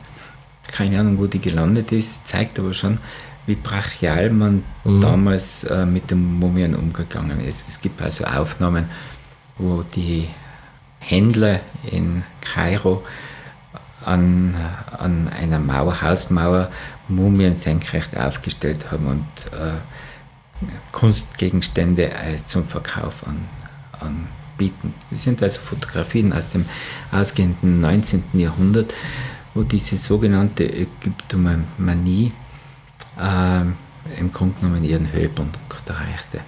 keine 0.68 1.00
Ahnung, 1.00 1.18
wo 1.18 1.26
die 1.26 1.40
gelandet 1.40 1.92
ist, 1.92 2.26
zeigt 2.26 2.58
aber 2.58 2.74
schon, 2.74 2.98
wie 3.46 3.54
brachial 3.56 4.30
man 4.30 4.64
mhm. 4.84 5.00
damals 5.00 5.64
äh, 5.64 5.84
mit 5.84 6.10
den 6.10 6.38
Mumien 6.38 6.74
umgegangen 6.74 7.44
ist. 7.44 7.68
Es 7.68 7.80
gibt 7.80 8.00
also 8.00 8.24
Aufnahmen, 8.24 8.86
wo 9.58 9.82
die 9.82 10.28
Händler 11.00 11.60
in 11.90 12.24
Kairo 12.40 13.04
an, 14.04 14.54
an 14.98 15.28
einer 15.28 15.58
Mauer, 15.58 16.00
Hausmauer 16.02 16.70
Mumien 17.08 17.56
senkrecht 17.56 18.16
aufgestellt 18.16 18.90
haben 18.90 19.06
und 19.06 19.52
äh, 19.52 19.72
Kunstgegenstände 20.92 22.10
äh, 22.10 22.36
zum 22.44 22.64
Verkauf 22.64 23.26
an, 23.26 23.46
anbieten. 24.00 24.94
Das 25.10 25.22
sind 25.22 25.42
also 25.42 25.60
Fotografien 25.60 26.32
aus 26.32 26.48
dem 26.48 26.66
ausgehenden 27.12 27.80
19. 27.80 28.22
Jahrhundert, 28.34 28.92
wo 29.54 29.62
diese 29.62 29.96
sogenannte 29.96 30.64
Ägyptomanie 30.64 32.32
äh, 33.20 34.20
im 34.20 34.32
Grunde 34.32 34.54
genommen 34.60 34.84
ihren 34.84 35.12
Höhepunkt 35.12 35.58
erreichte. 35.86 36.40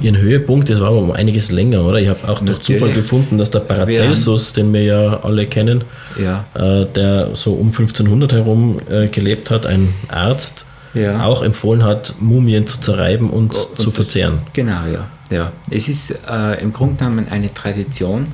Ihren 0.00 0.16
Höhepunkt, 0.16 0.68
das 0.70 0.80
war 0.80 0.88
aber 0.88 0.98
um 0.98 1.10
einiges 1.10 1.50
länger, 1.50 1.82
oder? 1.84 1.98
Ich 1.98 2.08
habe 2.08 2.24
auch 2.24 2.40
Natürlich. 2.40 2.66
durch 2.66 2.78
Zufall 2.78 2.92
gefunden, 2.92 3.38
dass 3.38 3.50
der 3.50 3.60
Paracelsus, 3.60 4.52
den 4.52 4.72
wir 4.72 4.82
ja 4.82 5.20
alle 5.20 5.46
kennen, 5.46 5.84
ja. 6.18 6.44
Äh, 6.54 6.86
der 6.86 7.34
so 7.34 7.52
um 7.52 7.68
1500 7.68 8.32
herum 8.32 8.80
äh, 8.88 9.08
gelebt 9.08 9.50
hat, 9.50 9.66
ein 9.66 9.92
Arzt, 10.08 10.66
ja. 10.94 11.24
auch 11.24 11.42
empfohlen 11.42 11.84
hat, 11.84 12.14
Mumien 12.20 12.66
zu 12.66 12.80
zerreiben 12.80 13.30
und, 13.30 13.54
und 13.54 13.80
zu 13.80 13.90
verzehren. 13.90 14.38
Genau, 14.52 14.86
ja. 14.86 15.08
Ja. 15.30 15.52
Es 15.70 15.88
ist 15.88 16.10
äh, 16.28 16.60
im 16.60 16.72
Grunde 16.72 16.96
genommen 16.96 17.28
eine 17.28 17.52
Tradition, 17.52 18.28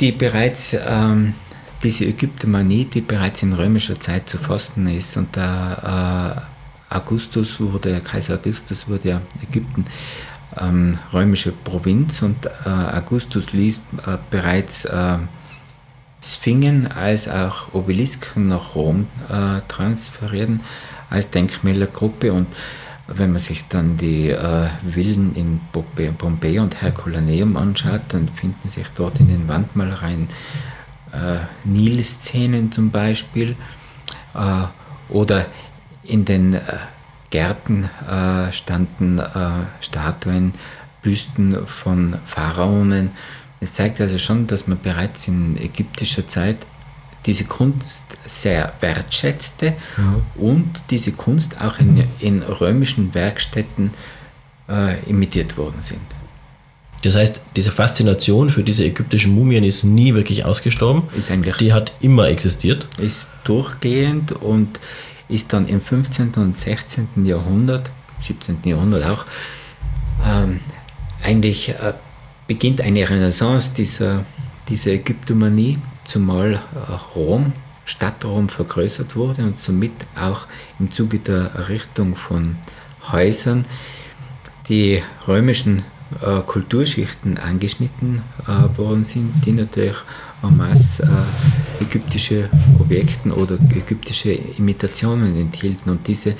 die 0.00 0.12
bereits 0.12 0.76
ähm, 0.86 1.34
diese 1.82 2.06
Ägyptomanie, 2.06 2.84
die 2.84 3.00
bereits 3.00 3.42
in 3.42 3.52
römischer 3.52 3.98
Zeit 4.00 4.28
zu 4.28 4.38
fassen 4.38 4.88
ist 4.88 5.16
und 5.16 5.36
der 5.36 6.46
äh, 6.90 6.94
Augustus 6.94 7.60
wurde, 7.60 8.00
Kaiser 8.00 8.34
Augustus 8.34 8.88
wurde 8.88 9.08
ja 9.08 9.20
Ägypten 9.42 9.86
ähm, 10.58 10.98
römische 11.12 11.52
Provinz 11.52 12.22
und 12.22 12.46
äh, 12.46 12.68
Augustus 12.68 13.52
ließ 13.52 13.76
äh, 13.76 14.16
bereits 14.30 14.84
äh, 14.84 15.18
Sphingen 16.22 16.90
als 16.90 17.28
auch 17.28 17.74
Obelisken 17.74 18.48
nach 18.48 18.74
Rom 18.74 19.06
äh, 19.28 19.60
transferieren 19.68 20.60
als 21.10 21.30
Denkmälergruppe 21.30 22.32
und 22.32 22.46
wenn 23.08 23.30
man 23.30 23.38
sich 23.38 23.68
dann 23.68 23.96
die 23.96 24.30
äh, 24.30 24.68
Villen 24.88 25.34
in 25.36 25.60
Bombay 25.72 26.58
und 26.58 26.82
Herculaneum 26.82 27.56
anschaut, 27.56 28.00
dann 28.08 28.28
finden 28.28 28.68
sich 28.68 28.86
dort 28.96 29.20
in 29.20 29.28
den 29.28 29.48
Wandmalereien 29.48 30.28
äh, 31.12 31.38
Nilszenen 31.64 32.72
zum 32.72 32.90
Beispiel 32.90 33.56
äh, 34.34 34.64
oder 35.08 35.46
in 36.02 36.24
den 36.24 36.54
äh, 36.54 36.60
Gärten 37.30 37.88
äh, 38.08 38.52
standen 38.52 39.18
äh, 39.18 39.50
Statuen, 39.80 40.54
Büsten 41.02 41.66
von 41.66 42.18
Pharaonen. 42.26 43.10
Es 43.60 43.72
zeigt 43.72 44.00
also 44.00 44.18
schon, 44.18 44.46
dass 44.46 44.66
man 44.66 44.80
bereits 44.80 45.28
in 45.28 45.56
ägyptischer 45.56 46.26
Zeit 46.26 46.58
diese 47.26 47.44
Kunst 47.44 48.04
sehr 48.24 48.72
wertschätzte 48.80 49.74
ja. 49.96 50.22
und 50.36 50.82
diese 50.90 51.12
Kunst 51.12 51.60
auch 51.60 51.78
in, 51.78 52.04
in 52.20 52.42
römischen 52.42 53.14
Werkstätten 53.14 53.90
äh, 54.68 55.00
imitiert 55.08 55.56
worden 55.56 55.80
sind. 55.80 56.00
Das 57.02 57.14
heißt, 57.14 57.40
diese 57.54 57.70
Faszination 57.70 58.50
für 58.50 58.62
diese 58.62 58.84
ägyptischen 58.84 59.34
Mumien 59.34 59.64
ist 59.64 59.84
nie 59.84 60.14
wirklich 60.14 60.44
ausgestorben. 60.44 61.04
Ist 61.16 61.30
eigentlich 61.30 61.56
Die 61.56 61.72
hat 61.72 61.92
immer 62.00 62.28
existiert. 62.28 62.88
Ist 62.98 63.28
durchgehend 63.44 64.32
und 64.32 64.80
ist 65.28 65.52
dann 65.52 65.68
im 65.68 65.80
15. 65.80 66.32
und 66.36 66.56
16. 66.56 67.08
Jahrhundert, 67.24 67.90
17. 68.22 68.58
Jahrhundert 68.64 69.04
auch, 69.04 69.24
ähm, 70.24 70.60
eigentlich 71.22 71.68
äh, 71.70 71.92
beginnt 72.46 72.80
eine 72.80 73.08
Renaissance 73.08 73.72
dieser, 73.74 74.24
dieser 74.68 74.92
Ägyptomanie, 74.92 75.76
zumal 76.06 76.54
äh, 76.54 76.92
Rom, 77.14 77.52
Stadtrom 77.84 78.48
vergrößert 78.48 79.14
wurde 79.16 79.42
und 79.42 79.58
somit 79.58 79.92
auch 80.16 80.46
im 80.78 80.90
Zuge 80.90 81.18
der 81.18 81.52
Errichtung 81.54 82.16
von 82.16 82.56
Häusern 83.12 83.64
die 84.68 85.02
römischen 85.28 85.84
äh, 86.20 86.40
Kulturschichten 86.44 87.38
angeschnitten 87.38 88.22
äh, 88.46 88.78
worden 88.78 89.04
sind, 89.04 89.32
die 89.44 89.52
natürlich 89.52 89.96
en 90.42 90.56
masse 90.56 91.08
ägyptische 91.80 92.48
Objekte 92.78 93.30
oder 93.30 93.58
ägyptische 93.74 94.32
Imitationen 94.32 95.36
enthielten. 95.36 95.90
Und 95.90 96.06
diese 96.06 96.34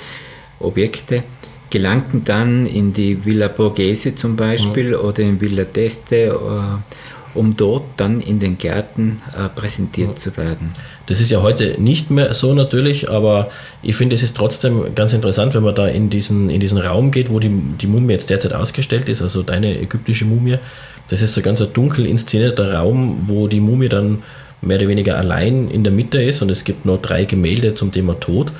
Objekte 0.59 1.23
gelangten 1.69 2.23
dann 2.23 2.65
in 2.65 2.93
die 2.93 3.23
Villa 3.25 3.47
Borghese 3.47 4.15
zum 4.15 4.35
Beispiel 4.35 4.91
ja. 4.91 4.99
oder 4.99 5.23
in 5.23 5.39
Villa 5.39 5.63
d'Este 5.63 6.31
um 7.37 7.55
dort 7.55 7.83
dann 7.97 8.19
in 8.19 8.39
den 8.39 8.57
Gärten 8.57 9.21
äh, 9.33 9.47
präsentiert 9.49 10.09
ja. 10.09 10.15
zu 10.15 10.37
werden. 10.37 10.71
Das 11.05 11.21
ist 11.21 11.31
ja 11.31 11.41
heute 11.41 11.75
nicht 11.79 12.11
mehr 12.11 12.33
so 12.33 12.53
natürlich, 12.53 13.09
aber 13.09 13.49
ich 13.81 13.95
finde, 13.95 14.15
es 14.15 14.23
ist 14.23 14.35
trotzdem 14.35 14.95
ganz 14.95 15.13
interessant, 15.13 15.53
wenn 15.53 15.63
man 15.63 15.75
da 15.75 15.87
in 15.87 16.09
diesen, 16.09 16.49
in 16.49 16.59
diesen 16.59 16.77
Raum 16.77 17.11
geht, 17.11 17.29
wo 17.29 17.39
die, 17.39 17.49
die 17.49 17.87
Mumie 17.87 18.13
jetzt 18.13 18.29
derzeit 18.29 18.53
ausgestellt 18.53 19.07
ist, 19.07 19.21
also 19.21 19.43
deine 19.43 19.79
ägyptische 19.79 20.25
Mumie. 20.25 20.57
Das 21.09 21.21
ist 21.21 21.33
so 21.33 21.41
ganz 21.41 21.61
ein 21.61 21.71
dunkel 21.71 22.05
inszenierter 22.05 22.73
Raum, 22.73 23.23
wo 23.27 23.47
die 23.47 23.61
Mumie 23.61 23.87
dann 23.87 24.23
mehr 24.61 24.77
oder 24.77 24.87
weniger 24.87 25.17
allein 25.17 25.69
in 25.69 25.83
der 25.83 25.93
Mitte 25.93 26.21
ist 26.21 26.41
und 26.41 26.49
es 26.49 26.63
gibt 26.63 26.85
noch 26.85 27.01
drei 27.01 27.25
Gemälde 27.25 27.75
zum 27.75 27.91
Thema 27.91 28.19
Tod. 28.19 28.51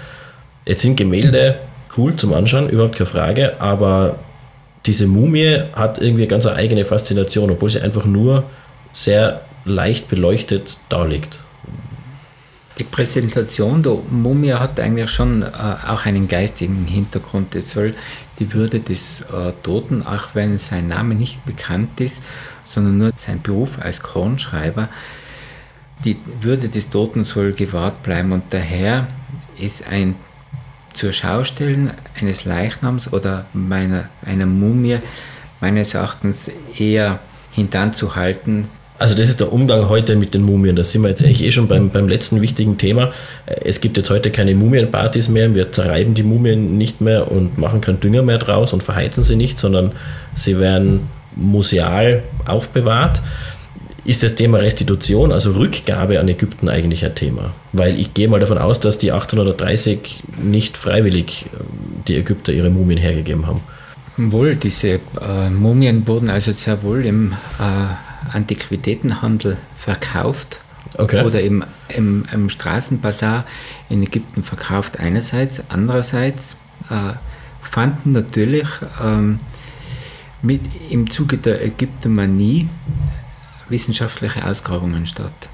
Jetzt 0.66 0.82
sind 0.82 0.96
Gemälde 0.96 1.56
cool 1.98 2.16
zum 2.16 2.34
Anschauen, 2.34 2.70
überhaupt 2.70 2.96
keine 2.96 3.08
Frage, 3.08 3.60
aber 3.60 4.18
diese 4.86 5.08
Mumie 5.08 5.64
hat 5.74 6.00
irgendwie 6.00 6.28
ganz 6.28 6.46
eine 6.46 6.56
eigene 6.56 6.86
Faszination, 6.86 7.52
obwohl 7.52 7.70
sie 7.70 7.82
einfach 7.82 8.06
nur 8.06 8.44
sehr 8.98 9.42
leicht 9.64 10.08
beleuchtet 10.08 10.80
da 10.90 11.06
liegt. 11.06 11.40
Die 12.80 12.84
Präsentation 12.84 13.84
der 13.84 13.98
Mumie 14.10 14.54
hat 14.54 14.80
eigentlich 14.80 15.12
schon 15.12 15.44
äh, 15.44 15.48
auch 15.88 16.06
einen 16.06 16.28
geistigen 16.28 16.86
Hintergrund. 16.86 17.54
Es 17.56 17.72
soll 17.72 17.96
die 18.40 18.54
Würde 18.54 18.80
des 18.80 19.22
äh, 19.22 19.54
Toten, 19.62 20.06
auch 20.06 20.30
wenn 20.34 20.58
sein 20.58 20.88
Name 20.88 21.14
nicht 21.14 21.46
bekannt 21.46 22.00
ist, 22.02 22.24
sondern 22.66 22.98
nur 22.98 23.12
sein 23.18 23.42
Beruf 23.42 23.80
als 23.80 24.02
Kornschreiber, 24.02 24.90
die 26.06 26.18
Würde 26.42 26.70
des 26.70 26.90
Toten 26.90 27.24
soll 27.24 27.54
gewahrt 27.54 28.04
bleiben 28.04 28.32
und 28.32 28.44
daher 28.52 29.08
ist 29.60 29.88
ein 29.88 30.16
zur 30.94 31.14
Schaustellen 31.14 31.92
eines 32.20 32.46
Leichnams 32.46 33.14
oder 33.14 33.46
meiner, 33.54 34.10
einer 34.26 34.48
Mumie 34.48 35.00
meines 35.60 35.94
Erachtens 35.94 36.52
eher 36.78 37.20
hintanzuhalten, 37.52 38.68
also 39.00 39.16
das 39.16 39.30
ist 39.30 39.40
der 39.40 39.54
Umgang 39.54 39.90
heute 39.90 40.16
mit 40.16 40.34
den 40.34 40.44
Mumien. 40.44 40.76
Da 40.76 40.84
sind 40.84 41.02
wir 41.04 41.10
jetzt 41.10 41.24
eigentlich 41.24 41.44
eh 41.44 41.52
schon 41.52 41.68
beim, 41.68 41.90
beim 41.90 42.08
letzten 42.08 42.42
wichtigen 42.42 42.78
Thema. 42.78 43.12
Es 43.46 43.82
gibt 43.82 43.98
jetzt 43.98 44.10
heute 44.10 44.32
keine 44.32 44.56
Mumienpartys 44.56 45.30
mehr. 45.30 45.54
Wir 45.54 45.72
zerreiben 45.72 46.14
die 46.14 46.24
Mumien 46.24 46.78
nicht 46.78 47.02
mehr 47.02 47.32
und 47.32 47.58
machen 47.58 47.82
keinen 47.82 48.00
Dünger 48.00 48.24
mehr 48.24 48.40
draus 48.40 48.74
und 48.74 48.84
verheizen 48.84 49.24
sie 49.24 49.36
nicht, 49.36 49.60
sondern 49.60 49.92
sie 50.36 50.60
werden 50.60 51.10
museal 51.36 52.24
aufbewahrt. 52.46 53.22
Ist 54.04 54.24
das 54.24 54.36
Thema 54.36 54.60
Restitution, 54.60 55.34
also 55.34 55.52
Rückgabe 55.52 56.20
an 56.20 56.30
Ägypten 56.30 56.70
eigentlich 56.70 57.04
ein 57.04 57.14
Thema? 57.14 57.54
Weil 57.74 58.00
ich 58.00 58.14
gehe 58.14 58.30
mal 58.30 58.40
davon 58.40 58.58
aus, 58.58 58.80
dass 58.80 58.98
die 58.98 59.12
1830 59.12 60.24
nicht 60.42 60.78
freiwillig 60.78 61.48
äh, 61.48 61.64
die 62.08 62.16
Ägypter 62.16 62.54
ihre 62.54 62.70
Mumien 62.70 62.98
hergegeben 62.98 63.46
haben. 63.46 63.62
Wohl, 64.18 64.56
diese 64.56 65.00
äh, 65.22 65.50
Mumien 65.52 66.08
wurden 66.08 66.30
also 66.30 66.52
sehr 66.54 66.82
wohl 66.84 67.06
im 67.06 67.34
äh, 67.60 68.07
Antiquitätenhandel 68.34 69.58
verkauft 69.76 70.62
okay. 70.98 71.24
oder 71.24 71.42
im, 71.42 71.64
im, 71.90 72.26
im, 72.32 72.50
Straßenbazar 72.50 73.46
in 73.90 74.04
Ägypten 74.04 74.44
verkauft 74.44 75.00
einerseits, 75.00 75.64
andererseits 75.70 76.58
äh, 76.90 77.14
fanden 77.62 78.12
natürlich 78.14 78.68
ähm, 79.04 79.40
mit, 80.42 80.62
im 80.90 81.10
Zuge 81.10 81.38
der 81.38 81.64
Ägyptomanie 81.64 82.70
wissenschaftliche 83.70 84.46
Ausgrabungen 84.46 85.06
statt. 85.06 85.50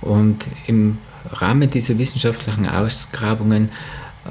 Und 0.00 0.46
im 0.66 0.98
Rahmen 1.32 1.68
dieser 1.70 1.98
wissenschaftlichen 1.98 2.68
Ausgrabungen 2.68 3.70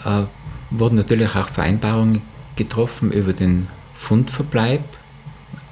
äh, 0.06 0.24
wurden 0.70 0.96
natürlich 0.96 1.36
auch 1.36 1.50
Vereinbarungen 1.50 2.22
getroffen 2.56 3.12
über 3.12 3.34
den 3.34 3.68
Fundverbleib 3.96 4.84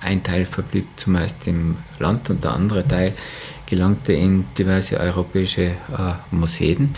ein 0.05 0.23
Teil 0.23 0.45
verblieb 0.45 0.87
zumeist 0.95 1.47
im 1.47 1.77
Land 1.99 2.29
und 2.29 2.43
der 2.43 2.53
andere 2.53 2.87
Teil 2.87 3.13
gelangte 3.65 4.13
in 4.13 4.45
diverse 4.57 4.99
europäische 4.99 5.63
äh, 5.63 5.75
Museen. 6.31 6.95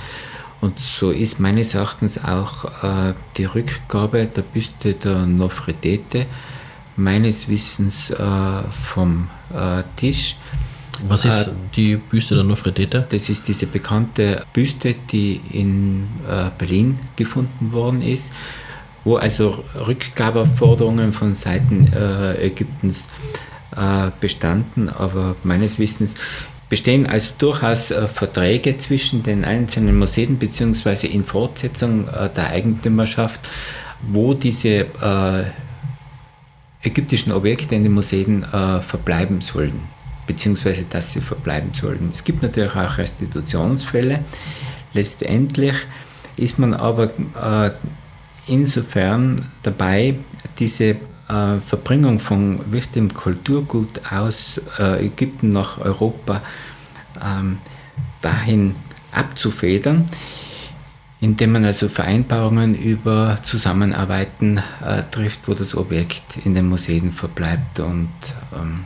Und 0.60 0.80
so 0.80 1.12
ist 1.12 1.40
meines 1.40 1.76
Erachtens 1.76 2.24
auch 2.24 2.66
äh, 2.84 3.14
die 3.38 3.46
Rückgabe 3.46 4.28
der 4.28 4.42
Büste 4.42 4.94
der 4.94 5.26
Nofretete 5.26 6.26
meines 6.96 7.48
Wissens 7.48 8.10
äh, 8.10 8.18
vom 8.72 9.30
äh, 9.54 9.84
Tisch. 9.96 10.36
Was 11.08 11.26
ist 11.26 11.48
äh, 11.48 11.52
die 11.76 11.96
Büste 11.96 12.34
der 12.34 12.44
Nofretete? 12.44 13.06
Das 13.08 13.30
ist 13.30 13.48
diese 13.48 13.68
bekannte 13.68 14.46
Büste, 14.52 14.96
die 15.12 15.40
in 15.52 16.08
äh, 16.28 16.50
Berlin 16.58 17.00
gefunden 17.16 17.72
worden 17.72 18.02
ist 18.02 18.34
wo 19.08 19.16
also 19.16 19.64
Rückgabeforderungen 19.74 21.14
von 21.14 21.34
Seiten 21.34 21.88
äh, 21.94 22.48
Ägyptens 22.48 23.10
äh, 23.74 24.12
bestanden, 24.20 24.90
aber 24.90 25.38
meines 25.44 25.80
Wissens 25.80 26.16
bestehen 26.68 27.08
also 27.08 27.34
durchaus 27.38 27.92
äh, 27.92 28.06
Verträge 28.10 28.78
zwischen 28.78 29.24
den 29.24 29.46
einzelnen 29.46 29.98
Museen 29.98 30.38
beziehungsweise 30.38 31.08
in 31.08 31.24
Fortsetzung 31.24 32.10
der 32.36 32.50
Eigentümerschaft, 32.50 33.40
wo 34.12 34.34
diese 34.34 34.86
ägyptischen 36.84 37.32
Objekte 37.32 37.76
in 37.76 37.84
den 37.84 37.94
Museen 37.94 38.46
verbleiben 38.82 39.42
sollen, 39.42 39.80
beziehungsweise 40.28 40.84
dass 40.84 41.14
sie 41.14 41.22
verbleiben 41.22 41.74
sollen. 41.74 42.10
Es 42.14 42.24
gibt 42.24 42.44
natürlich 42.44 42.76
auch 42.76 42.98
Restitutionsfälle. 42.98 44.20
Letztendlich 44.94 45.76
ist 46.36 46.60
man 46.60 46.74
aber 46.74 47.10
insofern 48.48 49.46
dabei, 49.64 50.16
diese 50.60 50.96
äh, 51.30 51.60
Verbringung 51.66 52.20
von 52.20 52.72
wichtigem 52.72 53.14
Kulturgut 53.14 54.02
aus 54.10 54.62
äh, 54.80 55.06
Ägypten 55.06 55.52
nach 55.52 55.78
Europa 55.78 56.42
ähm, 57.24 57.58
dahin 58.22 58.76
abzufedern, 59.12 60.06
indem 61.20 61.54
man 61.54 61.66
also 61.66 61.90
Vereinbarungen 61.90 62.76
über 62.76 63.40
Zusammenarbeiten 63.44 64.62
äh, 64.86 65.04
trifft, 65.12 65.48
wo 65.48 65.54
das 65.54 65.76
Objekt 65.76 66.38
in 66.46 66.54
den 66.54 66.68
Museen 66.68 67.12
verbleibt 67.12 67.80
und 67.80 68.10
ähm, 68.56 68.86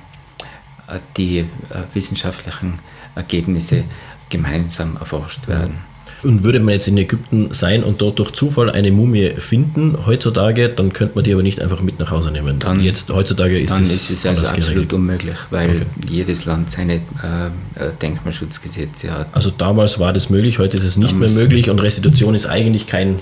äh, 0.87 0.99
die 1.17 1.39
äh, 1.39 1.45
wissenschaftlichen 1.93 2.79
Ergebnisse 3.15 3.83
gemeinsam 4.29 4.97
erforscht 4.97 5.47
werden. 5.47 5.90
Und 6.23 6.43
würde 6.43 6.59
man 6.59 6.75
jetzt 6.75 6.87
in 6.87 6.97
Ägypten 6.97 7.51
sein 7.51 7.83
und 7.83 7.99
dort 8.01 8.19
durch 8.19 8.31
Zufall 8.31 8.69
eine 8.69 8.91
Mumie 8.91 9.31
finden, 9.37 9.97
heutzutage, 10.05 10.69
dann 10.69 10.93
könnte 10.93 11.15
man 11.15 11.23
die 11.23 11.33
aber 11.33 11.41
nicht 11.41 11.59
einfach 11.59 11.81
mit 11.81 11.99
nach 11.99 12.11
Hause 12.11 12.31
nehmen. 12.31 12.59
Dann, 12.59 12.79
jetzt, 12.79 13.09
heutzutage 13.09 13.59
ist 13.59 13.71
dann 13.71 13.81
das 13.81 13.91
ist 13.91 14.11
es 14.11 14.25
also 14.25 14.45
absolut 14.45 14.67
geregelt. 14.67 14.93
unmöglich, 14.93 15.35
weil 15.49 15.69
okay. 15.71 15.85
jedes 16.09 16.45
Land 16.45 16.69
seine 16.69 16.95
äh, 16.95 16.97
äh, 16.97 17.91
Denkmalschutzgesetze 17.99 19.11
hat. 19.11 19.27
Also 19.31 19.49
damals 19.49 19.97
war 19.97 20.13
das 20.13 20.29
möglich, 20.29 20.59
heute 20.59 20.77
ist 20.77 20.83
es 20.83 20.97
nicht 20.97 21.13
damals 21.13 21.33
mehr 21.33 21.43
möglich 21.43 21.69
und 21.71 21.79
Restitution 21.79 22.35
ist 22.35 22.45
eigentlich 22.45 22.85
kein 22.85 23.15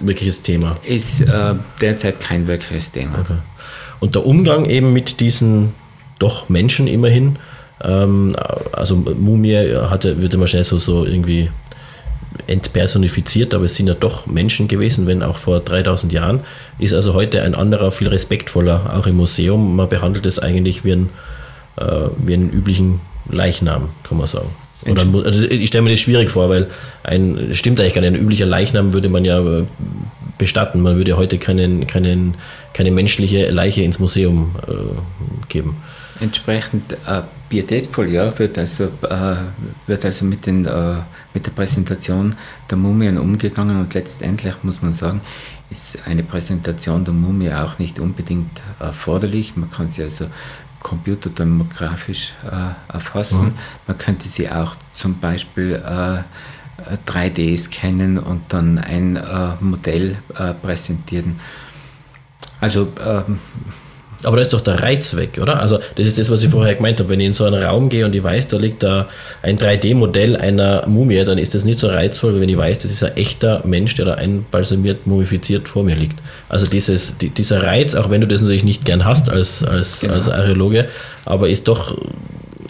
wirkliches 0.00 0.42
Thema. 0.42 0.76
Ist 0.84 1.20
äh, 1.20 1.54
derzeit 1.80 2.18
kein 2.18 2.46
wirkliches 2.48 2.90
Thema. 2.90 3.20
Okay. 3.20 3.34
Und 4.00 4.14
der 4.16 4.26
Umgang 4.26 4.64
eben 4.64 4.92
mit 4.92 5.20
diesen 5.20 5.72
doch 6.18 6.48
Menschen 6.48 6.86
immerhin, 6.86 7.38
ähm, 7.82 8.36
also 8.72 8.96
Mumie 8.96 9.76
hatte, 9.88 10.20
wird 10.20 10.34
immer 10.34 10.46
schnell 10.46 10.64
so, 10.64 10.78
so 10.78 11.04
irgendwie 11.04 11.50
entpersonifiziert, 12.46 13.54
aber 13.54 13.64
es 13.64 13.76
sind 13.76 13.86
ja 13.86 13.94
doch 13.94 14.26
Menschen 14.26 14.68
gewesen, 14.68 15.06
wenn 15.06 15.22
auch 15.22 15.38
vor 15.38 15.60
3000 15.60 16.12
Jahren, 16.12 16.40
ist 16.78 16.94
also 16.94 17.14
heute 17.14 17.42
ein 17.42 17.54
anderer, 17.54 17.90
viel 17.90 18.08
respektvoller, 18.08 18.94
auch 18.94 19.06
im 19.06 19.16
Museum. 19.16 19.76
Man 19.76 19.88
behandelt 19.88 20.26
es 20.26 20.38
eigentlich 20.38 20.84
wie 20.84 20.92
einen, 20.92 21.10
äh, 21.76 21.84
wie 22.18 22.34
einen 22.34 22.50
üblichen 22.50 23.00
Leichnam, 23.30 23.90
kann 24.02 24.18
man 24.18 24.26
sagen. 24.26 24.50
Oder, 24.86 25.02
also 25.24 25.48
ich 25.48 25.68
stelle 25.68 25.82
mir 25.82 25.90
das 25.90 26.00
schwierig 26.00 26.30
vor, 26.30 26.48
weil 26.50 26.68
ein, 27.02 27.50
stimmt 27.52 27.80
eigentlich 27.80 27.94
gar 27.94 28.02
nicht, 28.02 28.14
ein 28.14 28.20
üblicher 28.20 28.46
Leichnam 28.46 28.92
würde 28.92 29.08
man 29.08 29.24
ja 29.24 29.40
äh, 29.40 29.64
bestatten. 30.36 30.80
Man 30.80 30.96
würde 30.96 31.16
heute 31.16 31.38
keinen, 31.38 31.86
keinen, 31.86 32.36
keine 32.72 32.90
menschliche 32.90 33.50
Leiche 33.50 33.82
ins 33.82 33.98
Museum 33.98 34.54
äh, 34.68 34.72
geben. 35.48 35.76
Entsprechend 36.20 36.92
äh, 36.92 37.22
pietätvoll, 37.48 38.10
ja, 38.10 38.38
wird 38.38 38.58
also, 38.58 38.84
äh, 38.84 39.36
wird 39.86 40.04
also 40.04 40.24
mit, 40.24 40.46
den, 40.46 40.66
äh, 40.66 40.96
mit 41.34 41.46
der 41.46 41.50
Präsentation 41.50 42.36
der 42.70 42.78
Mumien 42.78 43.18
umgegangen 43.18 43.78
und 43.78 43.92
letztendlich 43.92 44.54
muss 44.62 44.80
man 44.80 44.92
sagen, 44.92 45.20
ist 45.70 46.06
eine 46.06 46.22
Präsentation 46.22 47.04
der 47.04 47.12
Mumie 47.12 47.52
auch 47.52 47.78
nicht 47.78 47.98
unbedingt 47.98 48.62
erforderlich. 48.78 49.56
Man 49.56 49.70
kann 49.70 49.90
sie 49.90 50.04
also 50.04 50.26
computertomografisch 50.82 52.32
äh, 52.44 52.92
erfassen. 52.92 53.46
Mhm. 53.46 53.54
Man 53.88 53.98
könnte 53.98 54.28
sie 54.28 54.50
auch 54.50 54.76
zum 54.92 55.18
Beispiel 55.18 55.74
äh, 55.74 56.22
3D 57.06 57.56
scannen 57.56 58.18
und 58.18 58.42
dann 58.52 58.78
ein 58.78 59.16
äh, 59.16 59.52
Modell 59.60 60.16
äh, 60.36 60.52
präsentieren. 60.54 61.40
Also 62.60 62.92
ähm, 63.04 63.40
aber 64.24 64.36
da 64.36 64.42
ist 64.42 64.52
doch 64.52 64.60
der 64.60 64.82
Reiz 64.82 65.16
weg, 65.16 65.38
oder? 65.40 65.60
Also 65.60 65.78
das 65.96 66.06
ist 66.06 66.18
das, 66.18 66.30
was 66.30 66.42
ich 66.42 66.50
vorher 66.50 66.74
gemeint 66.74 66.98
habe. 67.00 67.08
Wenn 67.08 67.20
ich 67.20 67.26
in 67.26 67.32
so 67.32 67.44
einen 67.44 67.62
Raum 67.62 67.88
gehe 67.88 68.04
und 68.04 68.14
ich 68.14 68.22
weiß, 68.22 68.48
da 68.48 68.56
liegt 68.56 68.82
da 68.82 69.08
ein 69.42 69.58
3D-Modell 69.58 70.36
einer 70.36 70.86
Mumie, 70.86 71.24
dann 71.24 71.38
ist 71.38 71.54
das 71.54 71.64
nicht 71.64 71.78
so 71.78 71.88
reizvoll, 71.88 72.36
wie 72.36 72.40
wenn 72.40 72.48
ich 72.48 72.56
weiß, 72.56 72.78
das 72.78 72.90
ist 72.90 73.02
ein 73.02 73.16
echter 73.16 73.62
Mensch, 73.64 73.94
der 73.94 74.06
da 74.06 74.14
einbalsamiert, 74.14 75.06
mumifiziert 75.06 75.68
vor 75.68 75.84
mir 75.84 75.96
liegt. 75.96 76.20
Also 76.48 76.66
dieses, 76.66 77.18
die, 77.18 77.30
dieser 77.30 77.62
Reiz, 77.62 77.94
auch 77.94 78.10
wenn 78.10 78.20
du 78.20 78.26
das 78.26 78.40
natürlich 78.40 78.64
nicht 78.64 78.84
gern 78.84 79.04
hast 79.04 79.30
als, 79.30 79.62
als, 79.62 80.00
genau. 80.00 80.14
als 80.14 80.28
Archäologe, 80.28 80.88
aber 81.24 81.48
ist 81.48 81.68
doch 81.68 81.96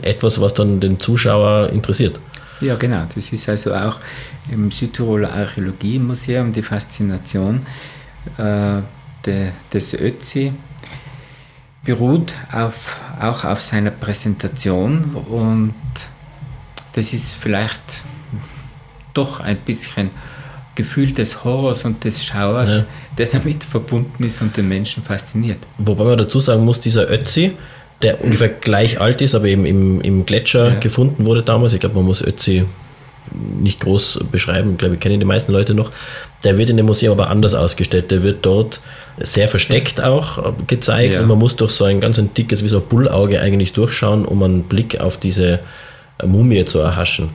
etwas, 0.03 0.41
was 0.41 0.55
dann 0.55 0.81
den 0.81 1.01
Zuschauer 1.01 1.71
interessiert. 1.71 2.19
Ja, 2.61 2.77
genau. 2.77 3.05
Das 3.15 3.33
ist 3.33 3.49
also 3.49 3.75
auch 3.75 4.01
im 4.51 4.71
Südtiroler 4.71 5.33
Archäologiemuseum 5.33 6.53
die 6.53 6.63
Faszination 6.63 7.67
äh, 8.39 8.81
de, 9.27 9.51
des 9.73 9.95
Ötzi 9.95 10.53
beruht 11.85 12.35
auf, 12.53 13.01
auch 13.21 13.45
auf 13.45 13.61
seiner 13.61 13.91
Präsentation 13.91 15.17
und 15.29 15.75
das 16.95 17.13
ist 17.13 17.35
vielleicht 17.35 17.81
doch 19.13 19.41
ein 19.41 19.57
bisschen 19.59 20.11
Gefühl 20.75 21.13
des 21.13 21.45
Horrors 21.45 21.85
und 21.85 22.05
des 22.05 22.25
Schauers, 22.25 22.79
ja. 22.79 22.85
der 23.19 23.27
damit 23.27 23.63
verbunden 23.63 24.25
ist 24.25 24.43
und 24.43 24.57
den 24.57 24.69
Menschen 24.69 25.03
fasziniert. 25.03 25.59
Wobei 25.79 26.05
man 26.05 26.19
dazu 26.19 26.41
sagen 26.41 26.65
muss, 26.65 26.81
dieser 26.81 27.11
Ötzi, 27.11 27.53
der 28.03 28.23
ungefähr 28.25 28.49
gleich 28.49 29.01
alt 29.01 29.21
ist, 29.21 29.35
aber 29.35 29.47
eben 29.47 29.67
im, 29.67 30.01
im 30.01 30.27
Gletscher 30.27 30.75
ja. 30.75 30.81
gefunden 30.81 31.27
wurde 31.27 31.43
damals, 31.43 31.75
ich 31.75 31.81
glaube, 31.81 31.95
man 31.95 32.05
muss 32.05 32.23
Ötzi 32.23 32.65
nicht 33.33 33.81
groß 33.81 34.21
beschreiben, 34.31 34.73
ich 34.73 34.79
glaube, 34.79 34.95
ich 34.95 35.01
kennen 35.01 35.19
die 35.19 35.27
meisten 35.27 35.53
Leute 35.53 35.75
noch. 35.75 35.91
Der 36.45 36.59
wird 36.59 36.71
in 36.71 36.77
dem 36.77 36.87
Museum 36.87 37.19
aber 37.19 37.31
anders 37.31 37.55
ausgestellt. 37.55 38.11
Der 38.11 38.23
wird 38.23 38.45
dort 38.45 38.81
sehr 39.19 39.49
versteckt 39.49 40.03
auch 40.03 40.53
gezeigt 40.67 41.15
Ja. 41.15 41.21
und 41.21 41.29
man 41.29 41.39
muss 41.39 41.57
durch 41.57 41.73
so 41.73 41.85
ein 41.85 42.01
ganz 42.01 42.19
ein 42.19 42.35
dickes, 42.35 42.63
wie 42.63 42.69
so 42.69 42.79
ein 42.79 42.87
Bullauge 42.89 43.41
eigentlich 43.41 43.73
durchschauen, 43.73 44.25
um 44.25 44.43
einen 44.43 44.65
Blick 44.65 45.01
auf 45.01 45.17
diese 45.17 45.61
Mumie 46.25 46.65
zu 46.65 46.81
erhaschen. 46.81 47.31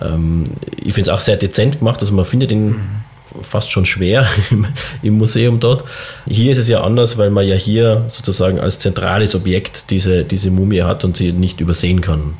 Ähm, 0.00 0.44
ich 0.76 0.94
finde 0.94 1.10
es 1.10 1.16
auch 1.16 1.20
sehr 1.20 1.36
dezent 1.36 1.78
gemacht, 1.78 2.00
also 2.00 2.14
man 2.14 2.24
findet 2.24 2.52
ihn 2.52 2.76
fast 3.42 3.70
schon 3.70 3.84
schwer 3.84 4.26
im, 4.50 4.66
im 5.02 5.14
Museum 5.18 5.58
dort. 5.60 5.84
Hier 6.28 6.52
ist 6.52 6.58
es 6.58 6.68
ja 6.68 6.82
anders, 6.82 7.18
weil 7.18 7.30
man 7.30 7.46
ja 7.46 7.56
hier 7.56 8.04
sozusagen 8.08 8.60
als 8.60 8.78
zentrales 8.78 9.34
Objekt 9.34 9.90
diese, 9.90 10.24
diese 10.24 10.50
Mumie 10.50 10.82
hat 10.82 11.04
und 11.04 11.16
sie 11.16 11.32
nicht 11.32 11.60
übersehen 11.60 12.00
kann. 12.00 12.34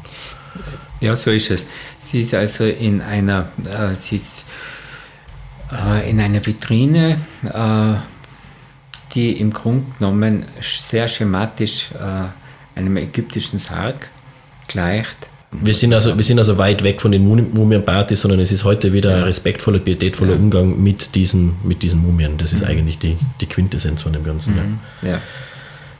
Ja, 1.04 1.16
so 1.16 1.30
ist 1.30 1.50
es. 1.50 1.66
Sie 1.98 2.20
ist 2.20 2.34
also 2.34 2.64
in 2.64 3.00
einer, 3.02 3.48
äh, 3.64 3.94
sie 3.94 4.16
ist, 4.16 4.46
äh, 5.72 6.08
in 6.10 6.20
einer 6.20 6.44
Vitrine, 6.44 7.18
äh, 7.44 7.94
die 9.14 9.32
im 9.32 9.52
Grunde 9.52 9.84
genommen 9.98 10.44
sehr 10.60 11.06
schematisch 11.08 11.90
äh, 11.92 12.78
einem 12.78 12.96
ägyptischen 12.96 13.58
Sarg 13.58 14.08
gleicht. 14.66 15.16
Wir 15.52 15.72
sind, 15.74 15.94
also, 15.94 16.16
wir 16.18 16.24
sind 16.24 16.40
also 16.40 16.58
weit 16.58 16.82
weg 16.82 17.00
von 17.00 17.12
den 17.12 17.24
Mumi- 17.24 17.48
Mumienpartys, 17.54 18.22
sondern 18.22 18.40
es 18.40 18.50
ist 18.50 18.64
heute 18.64 18.92
wieder 18.92 19.18
ein 19.18 19.22
respektvoller, 19.22 19.78
pietätvoller 19.78 20.32
Ja. 20.32 20.38
Umgang 20.38 20.82
mit 20.82 21.14
diesen, 21.14 21.54
mit 21.62 21.84
diesen 21.84 22.00
Mumien. 22.02 22.38
Das 22.38 22.52
ist 22.52 22.64
eigentlich 22.64 22.98
die, 22.98 23.16
die 23.40 23.46
Quintessenz 23.46 24.02
von 24.02 24.12
dem 24.12 24.24
Ganzen. 24.24 24.56
Ja. 25.02 25.10
Ja. 25.10 25.20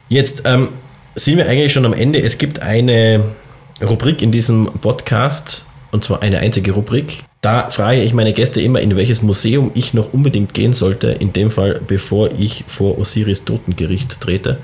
Jetzt 0.09 0.43
ähm, 0.45 0.71
sind 1.15 1.37
wir 1.37 1.49
eigentlich 1.49 1.73
schon 1.73 1.87
am 1.87 1.93
Ende. 1.93 2.21
Es 2.21 2.37
gibt 2.39 2.63
eine 2.63 3.23
Rubrik 3.85 4.23
in 4.23 4.33
diesem 4.33 4.67
Podcast, 4.81 5.67
und 5.91 6.05
zwar 6.05 6.23
eine 6.23 6.39
einzige 6.39 6.73
Rubrik. 6.73 7.25
Da 7.41 7.71
frage 7.71 8.03
ich 8.03 8.15
meine 8.15 8.33
Gäste 8.33 8.61
immer, 8.61 8.81
in 8.81 8.97
welches 8.97 9.23
Museum 9.23 9.71
ich 9.75 9.95
noch 9.95 10.13
unbedingt 10.13 10.55
gehen 10.55 10.73
sollte, 10.73 11.09
in 11.09 11.33
dem 11.33 11.51
Fall, 11.51 11.81
bevor 11.87 12.33
ich 12.33 12.65
vor 12.67 12.99
Osiris 12.99 13.45
Totengericht 13.45 14.21
trete. 14.21 14.59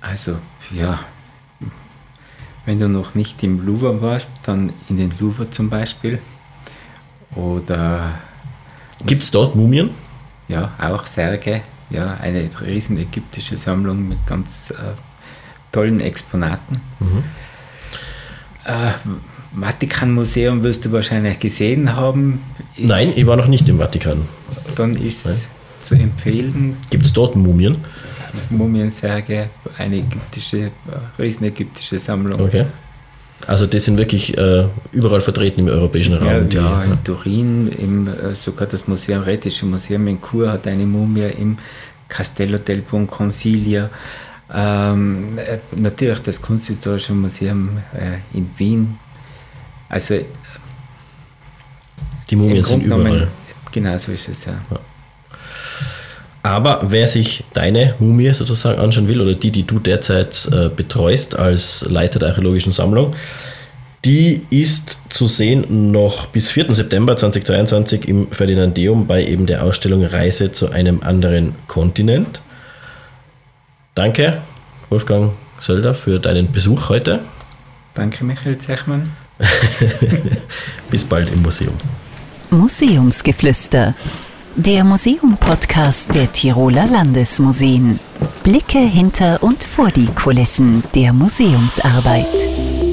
Also, 0.00 0.36
ja, 0.70 1.00
wenn 2.66 2.78
du 2.78 2.88
noch 2.88 3.14
nicht 3.14 3.42
im 3.42 3.64
Louvre 3.64 4.02
warst, 4.02 4.30
dann 4.44 4.72
in 4.88 4.96
den 4.96 5.12
Louvre 5.18 5.50
zum 5.50 5.70
Beispiel. 5.70 6.20
Oder 7.34 8.18
Gibt 9.06 9.22
es 9.22 9.30
dort 9.30 9.56
Mumien? 9.56 9.90
ja, 10.48 10.72
auch 10.78 11.06
Särge. 11.06 11.62
Ja, 11.90 12.14
eine 12.14 12.48
riesen 12.64 12.98
ägyptische 12.98 13.56
Sammlung 13.56 14.08
mit 14.08 14.24
ganz 14.26 14.70
äh, 14.70 14.74
tollen 15.72 16.00
Exponaten. 16.00 16.80
Äh, 18.70 18.92
Vatikanmuseum 19.58 20.62
wirst 20.62 20.84
du 20.84 20.92
wahrscheinlich 20.92 21.38
gesehen 21.40 21.96
haben. 21.96 22.40
Ist- 22.76 22.88
Nein, 22.88 23.12
ich 23.16 23.26
war 23.26 23.36
noch 23.36 23.48
nicht 23.48 23.68
im 23.68 23.78
Vatikan. 23.78 24.18
Dann 24.76 24.94
ist 24.94 25.26
Nein. 25.26 25.36
zu 25.82 25.94
empfehlen, 25.96 26.76
Gibt 26.88 27.04
es 27.04 27.12
dort 27.12 27.34
Mumien? 27.34 27.76
Mumiensärge, 28.50 29.50
eine 29.76 29.96
ägyptische, 29.96 30.58
äh, 30.58 30.70
riesen 31.22 31.44
ägyptische 31.46 31.98
Sammlung. 31.98 32.40
Okay. 32.40 32.66
Also 33.46 33.66
die 33.66 33.80
sind 33.80 33.98
wirklich 33.98 34.36
äh, 34.38 34.66
überall 34.92 35.20
vertreten 35.20 35.60
im 35.62 35.68
europäischen 35.68 36.12
Ja, 36.14 36.20
Raum. 36.20 36.48
die, 36.48 36.56
ja, 36.56 36.84
in 36.84 37.02
Turin, 37.02 37.68
im, 37.68 38.06
äh, 38.06 38.34
sogar 38.34 38.68
das 38.68 38.86
Museum, 38.86 39.22
Rätische 39.22 39.66
Museum 39.66 40.06
in 40.06 40.20
Chur 40.20 40.52
hat 40.52 40.66
eine 40.68 40.86
Mumie 40.86 41.30
im 41.40 41.56
Castello 42.08 42.58
del 42.58 42.82
Buon 42.82 43.06
Consiglio. 43.08 43.88
Ähm, 44.52 45.38
äh, 45.38 45.58
natürlich 45.76 46.20
das 46.20 46.42
Kunsthistorische 46.42 47.12
Museum 47.12 47.78
äh, 47.94 48.18
in 48.36 48.50
Wien. 48.56 48.98
Also 49.88 50.20
die 52.28 52.36
Mumien 52.36 52.64
sind 52.64 52.84
überall. 52.84 53.28
Genau 53.72 53.96
so 53.98 54.12
ist 54.12 54.28
es 54.28 54.44
ja. 54.44 54.60
Aber 56.42 56.80
wer 56.88 57.06
sich 57.06 57.44
deine 57.52 57.94
Mumie 57.98 58.32
sozusagen 58.32 58.80
anschauen 58.80 59.08
will 59.08 59.20
oder 59.20 59.34
die, 59.34 59.50
die 59.50 59.64
du 59.64 59.78
derzeit 59.78 60.48
äh, 60.52 60.68
betreust 60.68 61.38
als 61.38 61.84
Leiter 61.88 62.18
der 62.18 62.30
archäologischen 62.30 62.72
Sammlung, 62.72 63.14
die 64.04 64.46
ist 64.48 64.96
zu 65.10 65.26
sehen 65.26 65.90
noch 65.90 66.26
bis 66.28 66.48
4. 66.48 66.72
September 66.74 67.16
2022 67.16 68.08
im 68.08 68.30
Ferdinandeum 68.30 69.06
bei 69.06 69.24
eben 69.24 69.44
der 69.44 69.62
Ausstellung 69.62 70.04
Reise 70.04 70.52
zu 70.52 70.70
einem 70.70 71.02
anderen 71.02 71.54
Kontinent. 71.66 72.40
Danke, 74.00 74.40
Wolfgang 74.88 75.32
Sölder, 75.58 75.92
für 75.92 76.18
deinen 76.18 76.50
Besuch 76.50 76.88
heute. 76.88 77.20
Danke, 77.92 78.24
Michael 78.24 78.56
Zechmann. 78.56 79.12
Bis 80.90 81.04
bald 81.04 81.28
im 81.28 81.42
Museum. 81.42 81.74
Museumsgeflüster. 82.48 83.94
Der 84.56 84.84
Museum-Podcast 84.84 86.14
der 86.14 86.32
Tiroler 86.32 86.86
Landesmuseen. 86.86 88.00
Blicke 88.42 88.78
hinter 88.78 89.42
und 89.42 89.64
vor 89.64 89.90
die 89.90 90.06
Kulissen 90.06 90.82
der 90.94 91.12
Museumsarbeit. 91.12 92.89